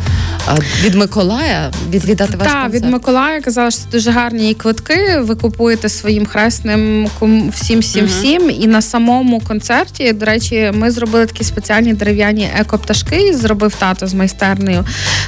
е, 0.49 0.51
від 0.83 0.95
Миколая, 0.95 1.71
відвідати 1.89 2.37
ваш 2.37 2.47
Так, 2.47 2.61
концерт. 2.63 2.83
від 2.83 2.91
Миколая 2.91 3.41
казала, 3.41 3.71
що 3.71 3.79
це 3.81 3.87
дуже 3.91 4.11
гарні 4.11 4.51
і 4.51 4.53
квитки. 4.53 5.19
Ви 5.21 5.35
купуєте 5.35 5.89
своїм 5.89 6.25
хресним 6.25 7.07
всім, 7.51 7.79
всім, 7.79 8.05
всім. 8.05 8.49
І 8.49 8.67
на 8.67 8.81
самому 8.81 9.39
концерті, 9.39 10.13
до 10.13 10.25
речі, 10.25 10.71
ми 10.73 10.91
зробили 10.91 11.25
такі 11.25 11.43
спеціальні 11.43 11.93
дерев'яні 11.93 12.49
екопташки. 12.59 13.33
Зробив 13.33 13.75
тато 13.75 14.07
з 14.07 14.13
майстернею, 14.13 14.85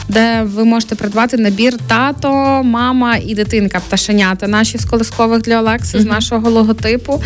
де 0.07 0.41
ви 0.43 0.65
можете 0.65 0.95
придбати 0.95 1.37
набір 1.37 1.73
тато, 1.87 2.61
мама 2.63 3.15
і 3.15 3.35
дитинка, 3.35 3.79
пташенята 3.79 4.47
наші 4.47 4.77
з 4.77 4.85
колискових 4.85 5.41
для 5.41 5.59
Олекси, 5.59 5.99
з 5.99 6.05
нашого 6.05 6.49
логотипу. 6.49 7.21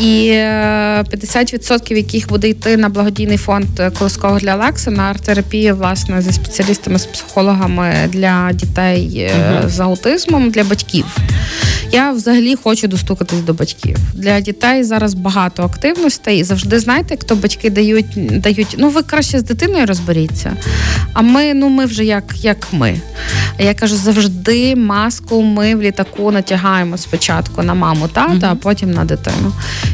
І 0.00 0.28
е, 0.32 1.04
50% 1.12 1.96
яких 1.96 2.30
буде 2.34 2.48
йти 2.48 2.76
на 2.76 2.88
благодійний 2.88 3.36
фонд 3.36 3.66
колискових 3.98 4.42
для 4.42 4.54
Олекси 4.54 4.90
на 4.90 5.02
арт-терапію, 5.02 5.76
власне, 5.76 6.22
зі 6.22 6.32
спеціалістами, 6.32 6.98
з 6.98 7.06
психологами 7.06 7.94
для 8.08 8.52
дітей 8.52 9.16
е, 9.18 9.62
з 9.66 9.80
аутизмом, 9.80 10.50
для 10.50 10.64
батьків. 10.64 11.04
Я 11.92 12.12
взагалі 12.12 12.56
хочу 12.56 12.88
достукатись 12.88 13.40
до 13.40 13.54
батьків. 13.54 13.96
Для 14.14 14.40
дітей 14.40 14.84
зараз 14.84 15.14
багато 15.14 15.62
активностей. 15.62 16.38
І 16.38 16.44
завжди 16.44 16.78
знаєте, 16.78 17.16
хто 17.16 17.34
батьки 17.34 17.70
дають, 17.70 18.40
дають. 18.40 18.74
Ну, 18.78 18.88
ви 18.88 19.02
краще 19.02 19.38
з 19.38 19.42
дитиною 19.42 19.86
розберіться. 19.86 20.56
А 21.12 21.22
ми, 21.22 21.54
ну 21.54 21.68
ми 21.68 21.86
вже 21.86 22.04
як, 22.04 22.24
як 22.44 22.66
ми. 22.72 23.00
Я 23.58 23.74
кажу, 23.74 23.96
завжди 23.96 24.76
маску 24.76 25.42
ми 25.42 25.74
в 25.74 25.82
літаку 25.82 26.30
натягаємо 26.30 26.98
спочатку 26.98 27.62
на 27.62 27.74
маму, 27.74 28.08
тата, 28.08 28.48
а 28.52 28.54
потім 28.54 28.90
на 28.90 29.04
дитину. 29.04 29.52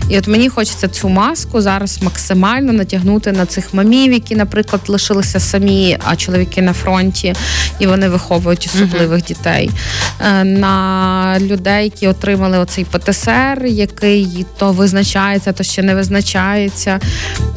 І 0.08 0.18
от 0.18 0.28
мені 0.28 0.48
хочеться 0.48 0.88
цю 0.88 1.08
маску 1.08 1.60
зараз 1.60 2.02
максимально 2.02 2.29
натягнути 2.34 3.32
на 3.32 3.46
цих 3.46 3.74
мамів, 3.74 4.12
які, 4.12 4.36
наприклад, 4.36 4.82
лишилися 4.88 5.40
самі, 5.40 5.98
а 6.04 6.16
чоловіки 6.16 6.62
на 6.62 6.72
фронті, 6.72 7.34
і 7.78 7.86
вони 7.86 8.08
виховують 8.08 8.70
особливих 8.74 9.24
дітей. 9.24 9.70
Е, 10.20 10.44
На 10.44 11.36
людей, 11.40 11.84
які 11.84 12.08
отримали 12.08 12.58
оцей 12.58 12.84
ПТСР, 12.84 13.66
який 13.66 14.46
то 14.58 14.72
визначається, 14.72 15.52
то 15.52 15.62
ще 15.62 15.82
не 15.82 15.94
визначається. 15.94 17.00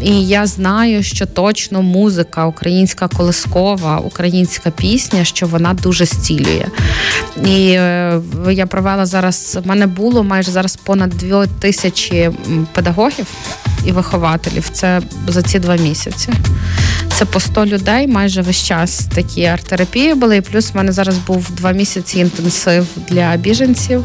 І 0.02 0.28
я 0.28 0.46
знаю, 0.46 1.04
що 1.04 1.26
точно 1.26 1.82
музика, 1.82 2.46
українська 2.46 3.08
колискова, 3.08 3.98
українська 3.98 4.70
пісня, 4.70 5.24
що 5.24 5.48
вона 5.48 5.74
дуже 5.74 6.06
зцілює. 6.06 6.66
І 7.46 7.70
е, 7.70 8.22
я 8.52 8.66
провела 8.66 9.06
зараз. 9.06 9.60
в 9.64 9.68
мене 9.68 9.88
було 9.88 10.24
майже 10.24 10.52
зараз 10.52 10.76
понад 10.76 11.10
дві 11.10 11.34
тисячі 11.60 12.32
педагогів 12.74 13.28
і 13.86 13.92
вихователів. 13.92 14.70
Це 14.74 15.02
за 15.28 15.42
ці 15.42 15.60
два 15.60 15.76
місяці. 15.76 16.30
Це 17.18 17.26
по 17.26 17.40
100 17.40 17.66
людей, 17.66 18.08
майже 18.08 18.42
весь 18.42 18.64
час 18.64 19.08
такі 19.16 19.42
арт-терапії 19.42 20.16
були. 20.16 20.38
І 20.38 20.42
плюс 20.42 20.72
в 20.74 20.78
мене 20.78 20.92
зараз 20.92 21.18
був 21.18 21.52
два 21.52 21.72
місяці 21.72 22.20
інтенсив 22.20 22.88
для 23.10 23.38
біженців 23.38 24.04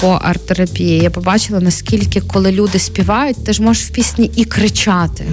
по 0.00 0.08
арт-терапії. 0.08 1.02
Я 1.02 1.10
побачила, 1.10 1.60
наскільки, 1.60 2.20
коли 2.20 2.52
люди 2.52 2.78
співають, 2.78 3.44
ти 3.44 3.52
ж 3.52 3.62
можеш 3.62 3.84
в 3.84 3.90
пісні 3.90 4.30
і 4.36 4.44
кричати. 4.44 5.24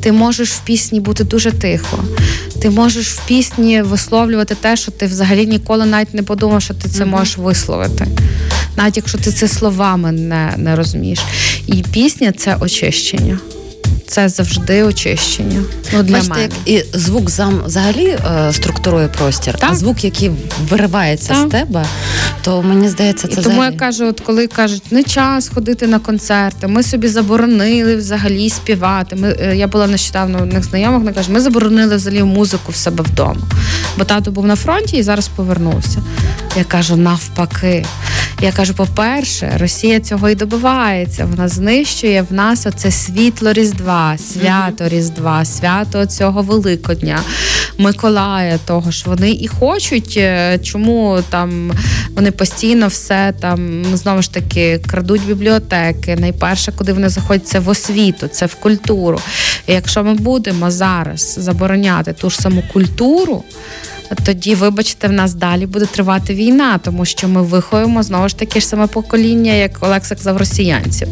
Ти 0.00 0.12
можеш 0.12 0.50
в 0.50 0.60
пісні 0.60 1.00
бути 1.00 1.24
дуже 1.24 1.52
тихо. 1.52 1.98
Ти 2.62 2.70
можеш 2.70 3.08
в 3.08 3.26
пісні 3.26 3.82
висловлювати 3.82 4.54
те, 4.54 4.76
що 4.76 4.92
ти 4.92 5.06
взагалі 5.06 5.46
ніколи 5.46 5.86
навіть 5.86 6.14
не 6.14 6.22
подумав, 6.22 6.62
що 6.62 6.74
ти 6.74 6.88
це 6.88 7.04
можеш 7.04 7.38
висловити. 7.38 8.06
Навіть 8.76 8.96
якщо 8.96 9.18
ти 9.18 9.32
це 9.32 9.48
словами 9.48 10.12
не, 10.12 10.54
не 10.56 10.76
розумієш. 10.76 11.18
І 11.66 11.82
пісня 11.92 12.32
це 12.32 12.56
очищення. 12.60 13.38
Це 14.08 14.28
завжди 14.28 14.82
очищення. 14.82 15.62
Ну, 15.92 16.02
для 16.02 16.12
Бачите, 16.12 16.34
мене. 16.34 16.42
як 16.42 16.52
і 16.64 16.98
звук 16.98 17.30
зам 17.30 17.62
взагалі 17.66 18.06
е, 18.06 18.52
структурує 18.52 19.08
простір, 19.08 19.56
а 19.60 19.74
звук, 19.74 20.04
який 20.04 20.30
виривається 20.68 21.34
Так. 21.34 21.48
з 21.48 21.50
тебе, 21.50 21.84
то 22.42 22.62
мені 22.62 22.88
здається, 22.88 23.28
це 23.28 23.40
І 23.40 23.44
тому 23.44 23.64
я 23.64 23.72
кажу, 23.72 24.06
от 24.06 24.20
коли 24.20 24.46
кажуть, 24.46 24.92
не 24.92 25.02
час 25.02 25.48
ходити 25.48 25.86
на 25.86 25.98
концерти, 25.98 26.66
ми 26.66 26.82
собі 26.82 27.08
заборонили 27.08 27.96
взагалі 27.96 28.50
співати. 28.50 29.16
Ми, 29.16 29.36
е, 29.40 29.56
я 29.56 29.66
була 29.66 29.86
нещодавно 29.86 30.38
у 30.38 30.42
одних 30.42 30.64
знайомих, 30.64 30.98
вони 31.00 31.12
кажуть, 31.12 31.30
ми 31.30 31.40
заборонили 31.40 31.96
взагалі 31.96 32.22
музику 32.22 32.72
в 32.72 32.76
себе 32.76 33.04
вдома. 33.04 33.40
Бо 33.98 34.04
тато 34.04 34.30
був 34.30 34.46
на 34.46 34.56
фронті 34.56 34.96
і 34.96 35.02
зараз 35.02 35.28
повернувся. 35.28 35.98
Я 36.56 36.64
кажу, 36.64 36.96
навпаки. 36.96 37.84
Я 38.40 38.52
кажу, 38.52 38.74
по-перше, 38.74 39.56
Росія 39.60 40.00
цього 40.00 40.28
і 40.28 40.34
добивається. 40.34 41.24
Вона 41.24 41.48
знищує 41.48 42.22
в 42.30 42.32
нас 42.32 42.66
оце 42.66 42.90
світло 42.90 43.52
Різдва, 43.52 43.95
свято 44.18 44.88
Різдва, 44.88 45.44
свято 45.44 46.06
цього 46.06 46.42
Великодня, 46.42 47.20
Миколая, 47.78 48.58
того 48.66 48.90
ж 48.90 49.04
вони 49.06 49.30
і 49.30 49.48
хочуть, 49.48 50.14
е, 50.16 50.58
чому 50.62 51.18
там 51.30 51.72
вони 52.16 52.30
постійно 52.30 52.88
все 52.88 53.34
там 53.40 53.84
знову 53.84 54.22
ж 54.22 54.32
таки 54.32 54.78
крадуть 54.86 55.26
бібліотеки. 55.26 56.16
Найперше, 56.16 56.72
куди 56.72 56.92
вони 56.92 57.08
заходять, 57.08 57.48
це 57.48 57.58
в 57.58 57.68
освіту, 57.68 58.28
це 58.28 58.46
в 58.46 58.54
культуру. 58.54 59.20
І 59.66 59.72
якщо 59.72 60.04
ми 60.04 60.14
будемо 60.14 60.70
зараз 60.70 61.36
забороняти 61.38 62.12
ту 62.12 62.30
ж 62.30 62.36
саму 62.36 62.62
культуру. 62.72 63.44
Тоді, 64.24 64.54
вибачте, 64.54 65.08
в 65.08 65.12
нас 65.12 65.34
далі 65.34 65.66
буде 65.66 65.86
тривати 65.86 66.34
війна, 66.34 66.78
тому 66.78 67.04
що 67.04 67.28
ми 67.28 67.42
виховуємо 67.42 68.02
знову 68.02 68.28
ж 68.28 68.38
таки 68.38 68.60
ж 68.60 68.66
саме 68.66 68.86
покоління, 68.86 69.52
як 69.52 69.70
Олекса 69.80 70.14
казав, 70.14 70.36
росіянців. 70.36 71.08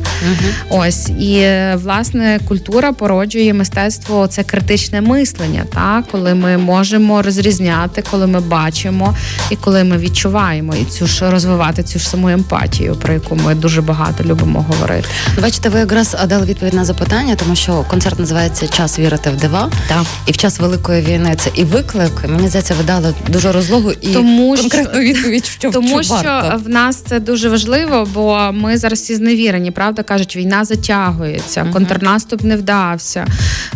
Ось 0.70 1.08
і 1.08 1.48
власне 1.74 2.40
культура 2.48 2.92
породжує 2.92 3.54
мистецтво 3.54 4.26
це 4.26 4.42
критичне 4.42 5.00
мислення, 5.00 5.64
так 5.74 6.04
коли 6.12 6.34
ми 6.34 6.58
можемо 6.58 7.22
розрізняти, 7.22 8.04
коли 8.10 8.26
ми 8.26 8.40
бачимо 8.40 9.16
і 9.50 9.56
коли 9.56 9.84
ми 9.84 9.98
відчуваємо, 9.98 10.74
і 10.74 10.84
цю 10.84 11.06
ж 11.06 11.30
розвивати 11.30 11.82
цю 11.82 11.98
ж 11.98 12.08
саму 12.08 12.28
емпатію, 12.28 12.94
про 12.94 13.12
яку 13.12 13.36
ми 13.36 13.54
дуже 13.54 13.82
багато 13.82 14.24
любимо 14.24 14.62
говорити. 14.68 15.08
Бачите, 15.42 15.68
ви 15.68 15.78
якраз 15.78 16.16
дали 16.28 16.46
відповідь 16.46 16.74
на 16.74 16.84
запитання, 16.84 17.36
тому 17.36 17.56
що 17.56 17.84
концерт 17.90 18.18
називається 18.18 18.68
Час 18.68 18.98
вірити 18.98 19.30
в 19.30 19.36
дива. 19.36 19.70
Так. 19.88 20.04
І 20.26 20.32
в 20.32 20.36
час 20.36 20.60
великої 20.60 21.02
війни 21.02 21.36
це 21.38 21.50
і 21.54 21.64
виклик. 21.64 22.28
Мені 22.28 22.48
здається, 22.48 22.74
ви 22.74 22.83
дали 22.86 23.14
дуже 23.28 23.52
розлогу 23.52 23.92
і 24.00 24.12
Тому 24.12 24.56
конкретну 24.56 25.00
відповідь, 25.00 25.44
що 25.44 25.70
Тому 25.70 26.02
що 26.02 26.14
варто. 26.14 26.62
в 26.64 26.68
нас 26.68 26.96
це 26.96 27.20
дуже 27.20 27.48
важливо, 27.48 28.08
бо 28.14 28.50
ми 28.52 28.78
зараз 28.78 29.00
всі 29.00 29.14
зневірені, 29.14 29.70
правда 29.70 30.02
кажуть, 30.02 30.36
війна 30.36 30.64
затягується, 30.64 31.66
контрнаступ 31.72 32.42
не 32.42 32.56
вдався. 32.56 33.26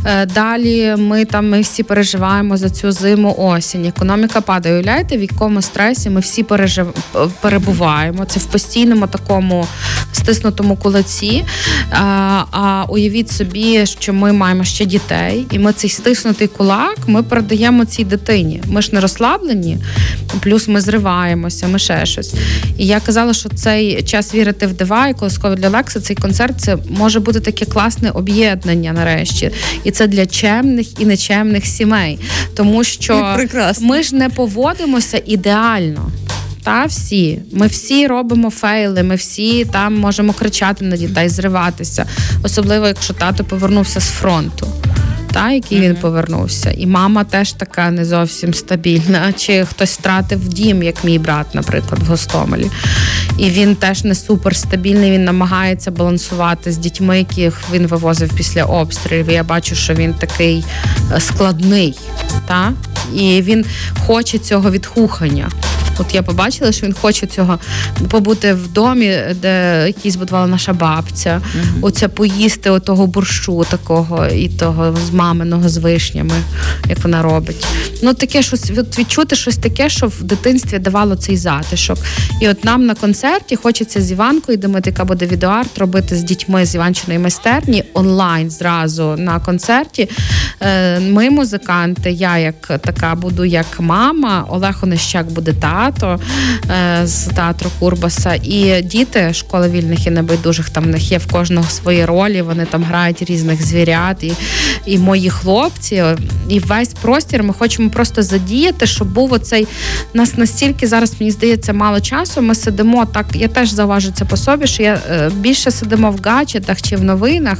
Е, 0.05 0.27
Далі 0.27 0.95
ми 0.99 1.25
там 1.25 1.51
ми 1.51 1.61
всі 1.61 1.83
переживаємо 1.83 2.57
за 2.57 2.71
цю 2.71 2.93
зиму 2.93 3.35
осінь. 3.39 3.85
Економіка 3.85 4.41
падає. 4.41 4.75
Уявляєте, 4.75 5.17
в 5.17 5.23
якому 5.23 5.63
стресі 5.63 6.11
ми 6.11 6.21
всі 6.21 6.43
пережив... 6.43 6.95
перебуваємо. 7.41 8.25
Це 8.25 8.41
в 8.41 8.45
постійному 8.45 9.07
такому 9.07 9.67
стиснутому 10.13 10.77
кулаці. 10.77 11.45
А, 11.91 12.45
а 12.51 12.85
уявіть 12.89 13.31
собі, 13.31 13.87
що 13.87 14.13
ми 14.13 14.33
маємо 14.33 14.65
ще 14.65 14.85
дітей, 14.85 15.47
і 15.51 15.59
ми 15.59 15.73
цей 15.73 15.91
стиснутий 15.91 16.49
кулак 16.49 16.99
ми 17.07 17.23
передаємо 17.23 17.85
цій 17.85 18.05
дитині. 18.05 18.63
Ми 18.67 18.83
ж 18.83 18.91
не 18.93 18.98
розслаблені, 19.01 19.79
плюс 20.41 20.69
ми 20.69 20.81
зриваємося, 20.81 21.69
ми 21.69 21.79
ще 21.79 22.07
щось. 22.07 22.35
І 22.79 22.87
я 22.87 23.01
казала, 23.01 23.35
що 23.35 23.49
цей 23.49 24.03
час 24.03 24.35
вірити 24.35 24.67
в 24.67 24.73
дива 24.73 25.09
і 25.09 25.15
колосково 25.15 25.55
для 25.55 25.69
Лекси, 25.69 26.01
цей 26.01 26.17
концерт 26.17 26.61
це 26.61 26.77
може 26.91 27.21
бути 27.21 27.41
таке 27.41 27.65
класне 27.65 28.11
об'єднання 28.11 28.93
нарешті. 28.93 29.51
І 29.85 29.91
це 29.91 30.07
для 30.07 30.27
чемних 30.27 31.01
і 31.01 31.07
нечемних 31.07 31.67
сімей. 31.67 32.19
Тому 32.57 32.85
що 32.85 33.37
ми 33.81 34.03
ж 34.03 34.15
не 34.15 34.29
поводимося 34.29 35.23
ідеально. 35.27 36.11
та 36.63 36.85
всі. 36.85 37.41
Ми 37.53 37.67
всі 37.67 38.07
робимо 38.07 38.51
фейли, 38.51 39.03
ми 39.03 39.15
всі 39.15 39.65
там 39.65 39.99
можемо 39.99 40.33
кричати 40.33 40.85
на 40.85 40.97
дітей, 40.97 41.29
зриватися, 41.29 42.07
особливо 42.43 42.87
якщо 42.87 43.15
тато 43.15 43.45
повернувся 43.45 44.01
з 44.01 44.11
фронту 44.11 44.69
та 45.33 45.51
який 45.51 45.81
він 45.81 45.97
повернувся, 45.97 46.71
і 46.71 46.87
мама 46.87 47.25
теж 47.25 47.53
така 47.53 47.91
не 47.91 48.05
зовсім 48.05 48.55
стабільна. 48.55 49.33
Чи 49.33 49.65
хтось 49.65 49.99
втратив 49.99 50.49
дім, 50.49 50.83
як 50.83 51.05
мій 51.05 51.19
брат, 51.19 51.55
наприклад, 51.55 52.03
в 52.03 52.07
Гостомелі. 52.07 52.71
І 53.39 53.51
він 53.51 53.77
теж 53.77 54.05
не 54.05 54.15
супер 54.15 54.57
стабільний. 54.57 55.11
Він 55.11 55.25
намагається 55.25 55.91
балансувати 55.91 56.73
з 56.73 56.79
дітьми, 56.79 57.19
яких 57.19 57.61
він 57.73 57.87
вивозив 57.87 58.33
після 58.35 58.65
обстрілів. 58.65 59.29
І 59.31 59.33
Я 59.33 59.45
бачу, 59.45 59.75
що 59.75 59.95
він 59.95 60.15
такий 60.15 60.65
е, 61.13 61.21
складний, 61.21 61.99
та 62.47 62.73
і 63.15 63.43
він 63.43 63.65
хоче 64.07 64.39
цього 64.39 64.71
відхухання. 64.71 65.49
От 65.99 66.15
я 66.15 66.23
побачила, 66.23 66.73
що 66.73 66.87
він 66.87 66.95
хоче 67.01 67.27
цього 67.27 67.59
побути 68.09 68.53
в 68.53 68.73
домі, 68.73 69.19
де 69.43 69.85
який 69.87 70.11
збудувала 70.11 70.47
наша 70.47 70.73
бабця. 70.73 71.41
Mm-hmm. 71.41 71.79
Оце 71.81 72.09
поїсти 72.09 72.71
отого 72.71 73.07
борщу 73.07 73.65
такого 73.71 74.27
і 74.27 74.49
того 74.49 74.97
з 75.09 75.15
маминого 75.15 75.69
з 75.69 75.77
вишнями, 75.77 76.35
як 76.89 76.99
вона 77.05 77.23
робить. 77.23 77.67
Ну 78.03 78.15
таке 78.15 78.43
щось 78.43 78.73
от 78.77 78.99
відчути 78.99 79.37
щось 79.37 79.57
таке, 79.57 79.89
що 79.89 80.07
в 80.07 80.23
дитинстві 80.23 80.79
давало 80.79 81.17
цей 81.17 81.37
затишок. 81.37 81.99
І 82.41 82.49
от 82.49 82.65
нам 82.65 82.87
на 82.87 82.95
концерті 82.95 83.57
хочеться 83.57 84.01
з 84.01 84.13
Іванкою, 84.13 84.59
де 84.59 84.69
яка 84.87 85.05
буде 85.05 85.27
відеоарт 85.27 85.79
робити 85.79 86.17
з 86.17 86.23
дітьми 86.23 86.67
з 86.67 86.75
Іванчиної 86.75 87.19
майстерні 87.19 87.85
онлайн 87.95 88.51
зразу 88.51 89.17
на 89.19 89.41
концерті. 89.41 90.09
Е, 90.61 91.01
ми 91.01 91.31
музиканти, 91.31 92.11
я 92.11 92.39
як 92.39 92.67
така 92.67 93.15
буду 93.15 93.45
як 93.45 93.81
мама, 93.81 94.47
Олег 94.49 94.79
Онищак 94.83 95.31
буде 95.31 95.53
та 95.53 95.88
тато 95.91 96.21
е, 96.71 97.07
з 97.07 97.25
театру 97.25 97.71
Курбаса. 97.79 98.35
І 98.35 98.83
діти 98.83 99.35
школи 99.35 99.69
вільних 99.69 100.07
і 100.07 100.11
небайдужих 100.11 100.71
там 100.71 100.85
в 100.85 100.87
них 100.87 101.13
є 101.13 101.19
в 101.19 101.33
кожного 101.33 101.71
свої 101.71 102.05
ролі. 102.05 102.43
Вони 102.43 102.65
там 102.65 102.85
грають 102.85 103.23
різних 103.23 103.67
звірят, 103.67 104.25
і 104.25 104.33
і 104.87 104.99
мої 104.99 105.31
хлопці, 105.31 106.05
і 106.49 106.61
весь 106.61 106.89
простір 106.89 107.43
ми 107.43 107.55
хочемо 107.55 107.91
просто 107.91 108.23
задіяти, 108.23 108.87
щоб 108.87 109.13
був 109.13 109.33
оцей 109.33 109.69
нас 110.15 110.37
настільки 110.37 110.87
зараз, 110.87 111.15
мені 111.21 111.31
здається, 111.31 111.73
мало 111.73 112.01
часу. 112.01 112.43
Ми 112.43 112.55
сидимо 112.55 113.07
так. 113.07 113.27
Я 113.35 113.49
теж 113.49 113.71
зауважу 113.71 114.13
це 114.15 114.25
по 114.25 114.37
собі, 114.37 114.67
що 114.67 114.83
я 114.83 115.01
е, 115.11 115.31
більше 115.35 115.71
сидимо 115.71 116.11
в 116.11 116.19
гаджетах 116.25 116.83
чи 116.83 116.97
в 116.97 117.05
новинах. 117.05 117.59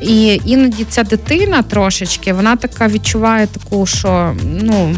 І 0.00 0.40
іноді 0.44 0.84
ця 0.88 1.02
дитина 1.02 1.62
трошечки, 1.62 2.32
вона 2.32 2.56
така 2.56 2.88
відчуває 2.88 3.46
таку, 3.46 3.86
що 3.86 4.36
ну. 4.44 4.94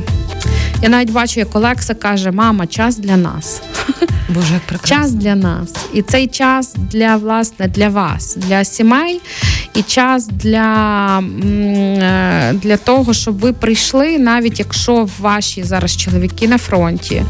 Я 0.82 0.88
навіть 0.88 1.12
бачу, 1.12 1.40
як 1.40 1.56
Олекса 1.56 1.94
каже: 1.94 2.30
Мама, 2.30 2.66
час 2.66 2.96
для 2.96 3.16
нас. 3.16 3.62
Боже, 4.28 4.54
як 4.54 4.62
прекрасно. 4.62 4.96
час 4.96 5.12
для 5.12 5.34
нас. 5.34 5.72
І 5.94 6.02
цей 6.02 6.26
час 6.26 6.74
для 6.76 7.16
власне 7.16 7.68
для 7.68 7.88
вас, 7.88 8.36
для 8.36 8.64
сімей, 8.64 9.20
і 9.76 9.82
час 9.82 10.28
для 10.28 11.18
е, 11.18 12.52
для 12.52 12.76
того, 12.76 13.14
щоб 13.14 13.38
ви 13.38 13.52
прийшли, 13.52 14.18
навіть 14.18 14.58
якщо 14.58 15.08
ваші 15.20 15.62
зараз 15.62 15.96
чоловіки 15.96 16.48
на 16.48 16.58
фронті. 16.58 17.22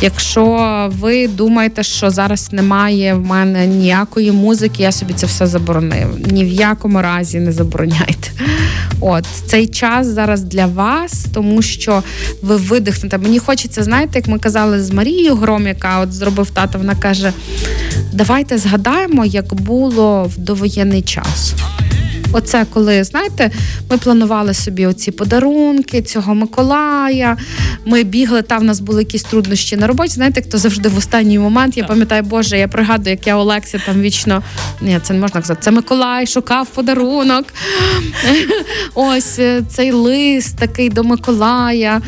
Якщо 0.00 0.90
ви 1.00 1.28
думаєте, 1.28 1.82
що 1.82 2.10
зараз 2.10 2.52
немає 2.52 3.14
в 3.14 3.26
мене 3.26 3.66
ніякої 3.66 4.32
музики, 4.32 4.82
я 4.82 4.92
собі 4.92 5.14
це 5.14 5.26
все 5.26 5.46
заборонив. 5.46 6.32
Ні 6.32 6.44
в 6.44 6.48
якому 6.48 7.02
разі 7.02 7.40
не 7.40 7.52
забороняйте. 7.52 8.30
От 9.00 9.24
цей 9.46 9.66
час 9.66 10.06
зараз 10.06 10.42
для 10.42 10.66
вас, 10.66 11.26
тому 11.34 11.62
що 11.62 12.02
ви 12.42 12.56
видихнете. 12.56 13.18
Мені 13.18 13.38
хочеться, 13.38 13.82
знаєте, 13.82 14.18
як 14.18 14.28
ми 14.28 14.38
казали 14.38 14.82
з 14.82 14.90
Марією 14.90 15.34
Гром, 15.34 15.66
яка 15.66 16.00
от 16.00 16.12
зробив 16.12 16.50
тато, 16.50 16.78
вона 16.78 16.94
каже: 16.94 17.32
давайте 18.12 18.58
згадаємо, 18.58 19.24
як 19.24 19.54
було 19.54 20.24
в 20.24 20.38
довоєнний 20.38 21.02
час. 21.02 21.54
Оце 22.32 22.66
коли 22.72 23.04
знаєте, 23.04 23.50
ми 23.90 23.98
планували 23.98 24.54
собі 24.54 24.86
оці 24.86 25.10
подарунки 25.10 26.02
цього 26.02 26.34
Миколая. 26.34 27.36
Ми 27.84 28.02
бігли, 28.02 28.42
там 28.42 28.60
в 28.60 28.64
нас 28.64 28.80
були 28.80 29.02
якісь 29.02 29.22
труднощі 29.22 29.76
на 29.76 29.86
роботі. 29.86 30.10
Знаєте, 30.10 30.42
хто 30.42 30.58
завжди 30.58 30.88
в 30.88 30.98
останній 30.98 31.38
момент 31.38 31.76
я 31.76 31.84
пам'ятаю, 31.84 32.22
Боже, 32.22 32.58
я 32.58 32.68
пригадую, 32.68 33.10
як 33.16 33.26
я 33.26 33.36
Олексі 33.36 33.80
там 33.86 34.00
вічно 34.00 34.42
ні, 34.80 35.00
це 35.02 35.14
не 35.14 35.20
можна 35.20 35.40
казати. 35.40 35.60
Це 35.62 35.70
Миколай 35.70 36.26
шукав 36.26 36.68
подарунок. 36.68 37.44
Ось 38.94 39.38
е, 39.38 39.62
цей 39.70 39.92
лист 39.92 40.56
такий 40.56 40.88
до 40.88 41.04
Миколая, 41.04 42.00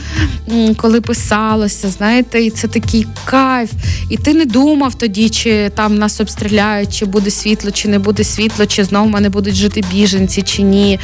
коли 0.76 1.00
писалося, 1.00 1.88
знаєте, 1.88 2.42
і 2.42 2.50
це 2.50 2.68
такий 2.68 3.06
кайф. 3.24 3.70
І 4.10 4.16
ти 4.16 4.34
не 4.34 4.44
думав 4.44 4.94
тоді, 4.94 5.28
чи 5.28 5.70
там 5.74 5.98
нас 5.98 6.20
обстріляють, 6.20 6.96
чи 6.98 7.04
буде 7.04 7.30
світло, 7.30 7.70
чи 7.70 7.88
не 7.88 7.98
буде 7.98 8.24
світло, 8.24 8.66
чи 8.66 8.84
знову 8.84 9.08
в 9.08 9.10
мене 9.10 9.28
будуть 9.28 9.54
жити 9.54 9.84
біженці 9.92 10.13
біженці 10.14 10.42
чи 10.42 10.62
ні, 10.62 11.00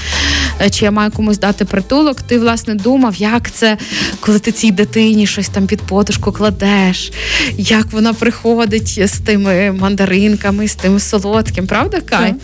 е, 0.61 0.71
чи 0.71 0.85
я 0.85 0.91
маю 0.91 1.11
комусь 1.11 1.39
дати 1.39 1.65
притулок. 1.65 2.23
Ти 2.23 2.39
власне 2.39 2.75
думав, 2.75 3.15
як 3.17 3.51
це, 3.51 3.77
коли 4.21 4.39
ти 4.39 4.53
цій 4.53 4.71
дитині 4.71 5.27
щось 5.27 5.49
там 5.49 5.67
під 5.67 5.83
подушку 5.83 6.33
кладеш, 6.33 7.13
як 7.57 7.93
вона 7.93 8.13
приходить 8.13 9.01
з 9.05 9.19
тими 9.19 9.73
мандаринками, 9.73 10.69
з 10.69 10.75
тим 10.75 11.01
солодким, 11.01 11.67
правда, 11.67 12.01
Кай? 12.01 12.35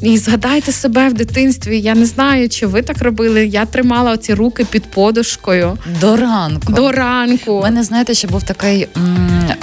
І 0.00 0.18
згадайте 0.18 0.72
себе 0.72 1.08
в 1.08 1.14
дитинстві. 1.14 1.80
Я 1.80 1.94
не 1.94 2.06
знаю, 2.06 2.48
чи 2.48 2.66
ви 2.66 2.82
так 2.82 3.02
робили. 3.02 3.46
Я 3.46 3.64
тримала 3.64 4.12
оці 4.12 4.34
руки 4.34 4.64
під 4.64 4.84
подушкою 4.84 5.78
до 6.00 6.16
ранку. 6.16 6.72
До 6.72 6.92
ранку. 6.92 7.52
У 7.52 7.62
мене 7.62 7.82
знаєте, 7.82 8.14
що 8.14 8.28
був 8.28 8.42
такий. 8.42 8.88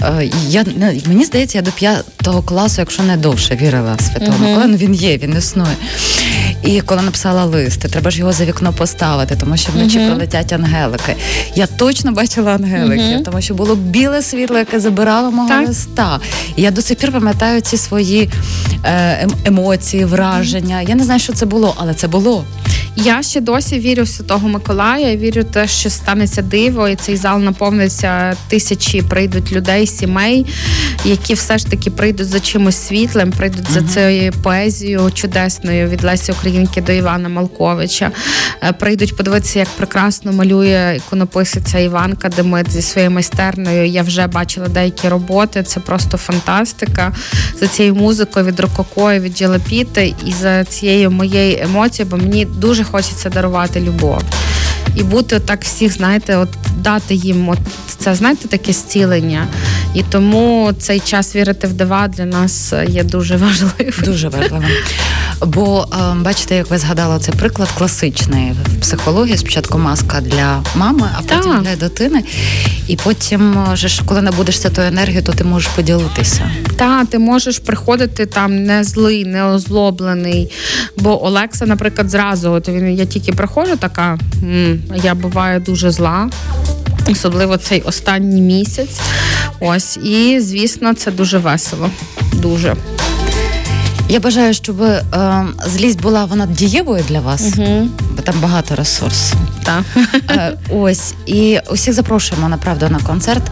Е, 0.02 0.30
я 0.48 0.66
мені 1.06 1.26
здається, 1.26 1.58
я 1.58 1.62
до 1.62 1.72
п'ятого 1.72 2.42
класу, 2.42 2.76
якщо 2.82 3.04
не 3.04 3.18
довше, 3.18 3.56
вірила 3.56 3.96
в 3.96 4.02
Святого 4.02 4.46
uh-huh. 4.46 4.78
Він 4.78 4.94
є, 4.94 5.18
він 5.18 5.38
існує. 5.38 5.76
І 6.64 6.82
коли 6.82 7.02
написала 7.02 7.46
лист, 7.46 7.80
треба 7.80 8.12
ж 8.12 8.20
його 8.20 8.34
за 8.34 8.46
вікно 8.46 8.74
поставити, 8.74 9.36
тому 9.36 9.58
що 9.58 9.72
вночі 9.72 10.00
uh-huh. 10.00 10.08
прилетять 10.08 10.54
ангелики. 10.54 11.16
Я 11.56 11.68
точно 11.68 12.12
бачила 12.12 12.52
ангеликів, 12.52 13.06
uh-huh. 13.06 13.24
тому 13.24 13.42
що 13.42 13.54
було 13.54 13.76
біле 13.76 14.22
світло, 14.22 14.58
яке 14.58 14.80
забирало 14.80 15.32
мого 15.32 15.50
так. 15.50 15.68
листа. 15.68 16.20
І 16.56 16.62
я 16.62 16.72
до 16.72 16.82
сих 16.82 16.98
пір 16.98 17.12
пам'ятаю 17.12 17.62
ці 17.62 17.78
свої 17.78 18.30
е, 18.84 19.24
ем, 19.24 19.32
емоції, 19.46 20.06
враження. 20.06 20.82
Я 20.82 20.96
не 20.96 21.04
знаю, 21.04 21.20
що 21.20 21.34
це 21.34 21.46
було, 21.46 21.74
але 21.78 21.94
це 21.94 22.08
було. 22.08 22.46
Я 22.96 23.24
ще 23.24 23.42
досі 23.42 23.80
вірю 23.80 24.04
в 24.04 24.08
Святого 24.08 24.48
Миколая. 24.48 25.10
Я 25.10 25.16
вірю, 25.16 25.44
те, 25.44 25.68
що 25.68 25.90
станеться 25.90 26.42
диво, 26.42 26.90
і 26.90 26.96
цей 26.96 27.18
зал 27.18 27.40
наповниться 27.40 28.36
тисячі 28.48 29.02
прийдуть 29.02 29.52
людей, 29.52 29.88
сімей, 29.88 30.46
які 31.06 31.34
все 31.34 31.58
ж 31.58 31.68
таки 31.68 31.92
прийдуть 31.92 32.28
за 32.28 32.40
чимось 32.40 32.88
світлим, 32.88 33.32
прийдуть 33.32 33.66
uh-huh. 33.66 33.88
за 33.88 33.94
цією 33.94 34.34
поезією 34.44 35.12
чудесною 35.14 35.90
від 35.90 36.04
Лесі 36.04 36.32
Українки 36.44 36.82
до 36.82 36.92
Івана 36.92 37.30
Малковича. 37.30 38.12
Е, 38.64 38.74
прийдуть 38.74 39.18
подивитися, 39.18 39.60
як 39.60 39.68
прекрасно 39.68 40.32
малює 40.32 40.96
іконописиця 40.98 41.80
Іванка 41.80 42.30
Демид 42.30 42.72
зі 42.72 42.82
своєю 42.82 43.12
майстерною. 43.12 43.86
Я 43.86 44.02
вже 44.02 44.28
бачила 44.28 44.68
деякі 44.68 45.10
роботи. 45.10 45.64
Це 45.64 45.80
просто 45.80 46.18
фантастика. 46.18 47.14
За 47.60 47.68
цією 47.68 47.96
музикою 47.96 48.46
від 48.46 48.60
Рококо, 48.60 49.14
від 49.14 49.38
Джелепіти 49.38 50.16
і 50.26 50.32
за 50.32 50.64
цією 50.64 51.12
моєю 51.12 51.58
емоцією, 51.64 52.12
бо 52.12 52.18
мені 52.18 52.46
дуже 52.46 52.84
хочеться 52.84 53.30
дарувати 53.30 53.82
любов. 53.82 54.22
І 54.96 55.04
бути 55.04 55.40
так 55.40 55.64
всіх, 55.64 55.94
знаєте, 55.94 56.38
от 56.38 56.50
дати 56.78 57.16
їм 57.16 57.50
от 57.50 57.60
це, 57.98 58.16
знаєте, 58.16 58.48
таке 58.48 58.74
зцілення. 58.74 59.48
І 59.94 60.04
тому 60.04 60.72
цей 60.80 61.00
час 61.00 61.36
вірити 61.36 61.68
в 61.68 61.74
дива 61.74 62.08
для 62.08 62.26
нас 62.26 62.74
є 62.88 63.04
дуже 63.04 63.38
важливим. 63.38 63.94
Дуже 64.06 64.30
важливим. 64.30 64.70
Бо 65.46 65.88
бачите, 66.16 66.56
як 66.56 66.70
ви 66.70 66.78
згадали 66.78 67.20
цей 67.20 67.36
приклад 67.36 67.70
класичний 67.78 68.52
в 68.52 68.82
психології. 68.82 69.38
Спочатку 69.38 69.78
маска 69.78 70.22
для 70.22 70.64
мами, 70.76 71.10
а 71.18 71.22
потім 71.22 71.52
так. 71.52 71.62
для 71.62 71.76
дитини. 71.76 72.24
І 72.88 72.96
потім, 72.96 73.66
ж, 73.74 74.02
коли 74.06 74.22
набудешся 74.22 74.70
тою 74.70 74.88
енергію, 74.88 75.24
то 75.24 75.32
ти 75.32 75.44
можеш 75.44 75.68
поділитися. 75.68 76.52
Так, 76.76 77.08
ти 77.08 77.20
можеш 77.20 77.60
приходити 77.60 78.26
там 78.26 78.64
не 78.64 78.84
злий, 78.84 79.26
не 79.26 79.44
озлоблений. 79.44 80.52
Бо 80.98 81.26
Олекса, 81.26 81.66
наприклад, 81.66 82.10
зразу 82.10 82.52
от 82.52 82.70
він 82.70 82.96
я 82.96 83.06
тільки 83.06 83.32
приходжу, 83.32 83.76
така 83.80 84.18
м, 84.44 84.73
я 85.04 85.16
буваю 85.16 85.60
дуже 85.60 85.92
зла. 85.92 86.30
Особливо 87.12 87.58
цей 87.58 87.82
останній 87.82 88.42
місяць. 88.42 89.00
Ось, 89.60 89.98
і 89.98 90.40
звісно, 90.40 90.94
це 90.94 91.12
дуже 91.12 91.38
весело. 91.38 91.90
Дуже. 92.34 92.76
Я 94.10 94.20
бажаю, 94.20 94.54
щоб 94.54 94.82
е, 94.82 95.04
злість 95.66 96.02
була 96.02 96.26
вона 96.26 96.46
дієвою 96.46 97.04
для 97.10 97.20
вас, 97.20 97.54
угу. 97.58 97.88
бо 98.16 98.22
там 98.22 98.36
багато 98.42 98.76
ресурсів. 98.76 99.38
Так. 99.64 99.84
Е, 100.30 100.58
ось 100.70 101.14
і 101.26 101.60
усіх 101.72 101.94
запрошуємо 101.94 102.50
направду 102.50 102.90
на 102.90 103.00
концерт. 103.00 103.44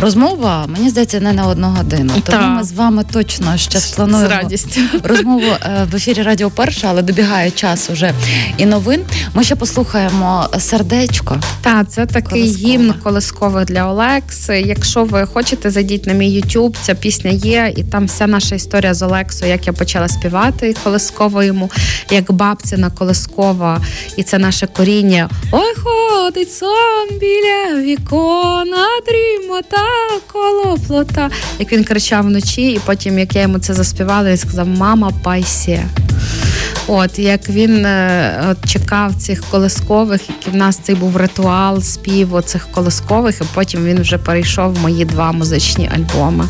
Розмова, 0.00 0.66
мені 0.68 0.88
здається, 0.90 1.20
не 1.20 1.32
на 1.32 1.46
одну 1.46 1.68
годину. 1.68 2.12
Тому 2.24 2.46
ми 2.46 2.64
з 2.64 2.72
вами 2.72 3.04
точно 3.12 3.56
ще 3.56 3.78
З 3.78 3.88
сплануємо 3.92 4.28
радістю. 4.28 4.80
розмову 5.02 5.42
е, 5.62 5.86
в 5.92 5.96
ефірі 5.96 6.22
Радіо 6.22 6.50
Перша, 6.50 6.88
але 6.90 7.02
добігає 7.02 7.50
час 7.50 7.90
уже 7.90 8.14
і 8.56 8.66
новин. 8.66 9.00
Ми 9.34 9.44
ще 9.44 9.56
послухаємо 9.56 10.46
сердечко. 10.58 11.36
Так, 11.62 11.86
це 11.90 12.06
такий 12.06 12.42
Колискове. 12.42 12.68
гімн 12.72 12.94
колискових 13.02 13.64
для 13.64 13.86
Олекси. 13.88 14.60
Якщо 14.60 15.04
ви 15.04 15.26
хочете, 15.26 15.70
зайдіть 15.70 16.06
на 16.06 16.12
мій 16.12 16.42
YouTube, 16.42 16.76
ця 16.82 16.94
пісня 16.94 17.30
є, 17.30 17.72
і 17.76 17.84
там 17.84 18.06
вся 18.06 18.26
наша 18.26 18.54
історія 18.54 18.94
з 18.94 19.02
Олексою, 19.02 19.50
як 19.52 19.66
я 19.66 19.72
почала 19.72 20.08
співати 20.08 20.74
колисково 20.84 21.42
йому, 21.42 21.70
як 22.10 22.32
бабцина 22.32 22.90
колискова, 22.90 23.80
і 24.16 24.22
це 24.22 24.38
наше 24.38 24.66
коріння. 24.66 25.28
Ой, 25.52 25.74
ходить 25.84 26.52
сон 26.52 27.08
біля 27.20 27.82
вікона, 27.82 28.86
дрімота 29.06 29.76
коло 30.32 30.78
плота. 30.86 31.30
Як 31.58 31.72
він 31.72 31.84
кричав 31.84 32.24
вночі, 32.24 32.70
і 32.72 32.80
потім, 32.86 33.18
як 33.18 33.34
я 33.36 33.42
йому 33.42 33.58
це 33.58 33.74
заспівала, 33.74 34.30
він 34.30 34.36
сказав: 34.36 34.66
Мама, 34.66 35.12
пайсє. 35.22 35.84
От 36.92 37.18
як 37.18 37.48
він 37.48 37.86
е, 37.86 38.44
от, 38.50 38.70
чекав 38.70 39.14
цих 39.14 39.40
колискових, 39.50 40.20
який 40.28 40.52
в 40.52 40.56
нас 40.56 40.78
цей 40.78 40.94
був 40.94 41.16
ритуал 41.16 41.82
співу 41.82 42.40
цих 42.40 42.68
колискових, 42.70 43.40
і 43.40 43.44
потім 43.54 43.84
він 43.84 44.00
вже 44.00 44.18
перейшов 44.18 44.74
в 44.74 44.78
мої 44.78 45.04
два 45.04 45.32
музичні 45.32 45.90
альбоми. 45.94 46.44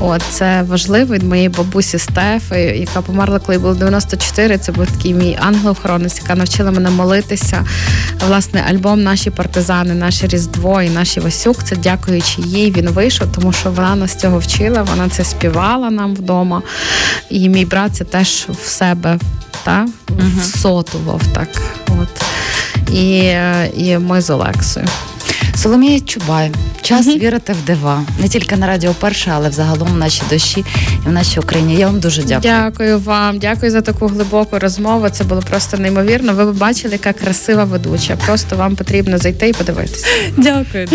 От 0.00 0.22
це 0.30 0.62
важливо 0.62 1.14
від 1.14 1.22
моєї 1.22 1.48
бабусі 1.48 1.98
Стефи, 1.98 2.60
яка 2.60 3.02
померла, 3.02 3.38
коли 3.38 3.58
було 3.58 3.74
94. 3.74 4.58
Це 4.58 4.72
був 4.72 4.86
такий 4.86 5.14
мій 5.14 5.38
ангел-охоронець, 5.40 6.20
яка 6.22 6.34
навчила 6.34 6.70
мене 6.70 6.90
молитися. 6.90 7.64
Власне, 8.28 8.64
альбом 8.70 9.02
Наші 9.02 9.30
партизани, 9.30 9.94
наше 9.94 10.26
Різдво 10.26 10.82
і 10.82 10.90
наші 10.90 11.20
Васюк. 11.20 11.64
Це 11.64 11.76
дякуючи 11.76 12.42
їй. 12.42 12.70
Він 12.70 12.88
вийшов, 12.88 13.32
тому 13.34 13.52
що 13.52 13.70
вона 13.70 13.96
нас 13.96 14.14
цього 14.14 14.38
вчила. 14.38 14.82
Вона 14.82 15.08
це 15.08 15.24
співала 15.24 15.90
нам 15.90 16.14
вдома. 16.14 16.62
І 17.30 17.48
мій 17.48 17.64
брат 17.64 17.96
це 17.96 18.04
теж 18.04 18.46
в 18.62 18.68
себе 18.68 19.18
та 19.64 19.86
всотував 20.40 21.22
так. 21.32 21.48
От. 21.88 22.22
І, 22.94 23.18
е, 23.18 23.70
і 23.76 23.98
ми 23.98 24.20
з 24.20 24.30
Олексою. 24.30 24.86
Соломія 25.56 26.00
Чубай. 26.00 26.50
Час 26.82 27.06
вірити 27.06 27.52
в 27.52 27.66
дива. 27.66 28.04
Не 28.20 28.28
тільки 28.28 28.56
на 28.56 28.66
Радіо 28.66 28.94
Перша, 29.00 29.30
але 29.34 29.48
взагалом 29.48 29.88
в 29.88 29.96
нашій 29.96 30.22
душі 30.30 30.64
і 31.06 31.08
в 31.08 31.12
нашій 31.12 31.40
Україні. 31.40 31.76
Я 31.76 31.86
вам 31.86 32.00
дуже 32.00 32.22
дякую. 32.22 32.40
Дякую 32.42 32.98
вам, 32.98 33.38
дякую 33.38 33.72
за 33.72 33.80
таку 33.80 34.06
глибоку 34.06 34.58
розмову. 34.58 35.08
Це 35.08 35.24
було 35.24 35.42
просто 35.50 35.76
неймовірно. 35.76 36.34
Ви 36.34 36.52
бачили, 36.52 36.92
яка 36.92 37.12
красива 37.12 37.64
ведуча. 37.64 38.16
Просто 38.26 38.56
вам 38.56 38.76
потрібно 38.76 39.18
зайти 39.18 39.48
і 39.48 39.52
подивитися. 39.52 40.06
Дякую. 40.36 40.88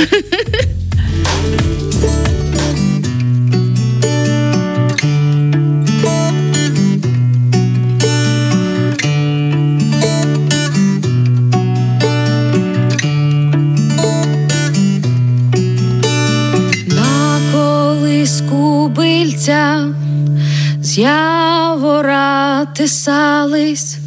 Явора 22.73 22.77
тисались, 22.77 23.97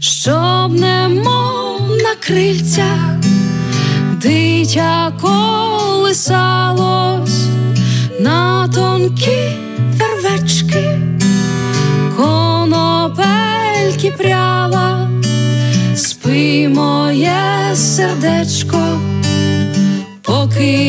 щоб 0.00 0.72
немов 0.72 1.80
на 1.90 2.14
крильцях 2.20 3.16
дитя 4.22 5.12
колисалось 5.20 6.38
на 8.20 8.68
тонкі 8.68 9.52
вервечки, 9.98 11.00
конопельки 12.16 14.10
пряла, 14.18 15.10
спи 15.96 16.68
моє 16.68 17.74
сердечко 17.74 18.78
поки 20.22 20.87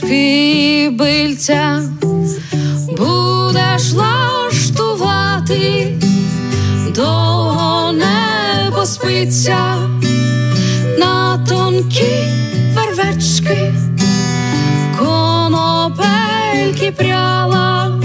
і 0.00 0.88
бильця, 0.92 1.82
будеш 2.98 3.92
лаштувати, 3.92 5.52
довго 6.94 7.92
не 7.92 8.70
поспиться 8.70 9.76
на 10.98 11.38
тонкі 11.48 12.14
вервечки, 12.74 13.74
конопельки 14.98 16.92
пряла, 16.96 18.00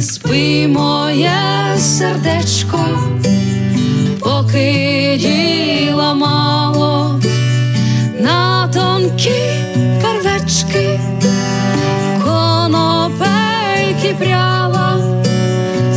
спи 0.00 0.68
моє 0.68 1.32
сердечко 1.78 2.78
поки 4.20 5.18
діла 5.20 6.14
мало. 6.14 7.20
На 8.20 8.68
тонкі 8.68 9.73
первечки, 10.54 11.00
конопельки 12.24 14.14
пряла, 14.18 14.98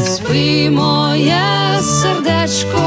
спи 0.05 0.70
моє 0.70 1.41
сердечко, 1.82 2.87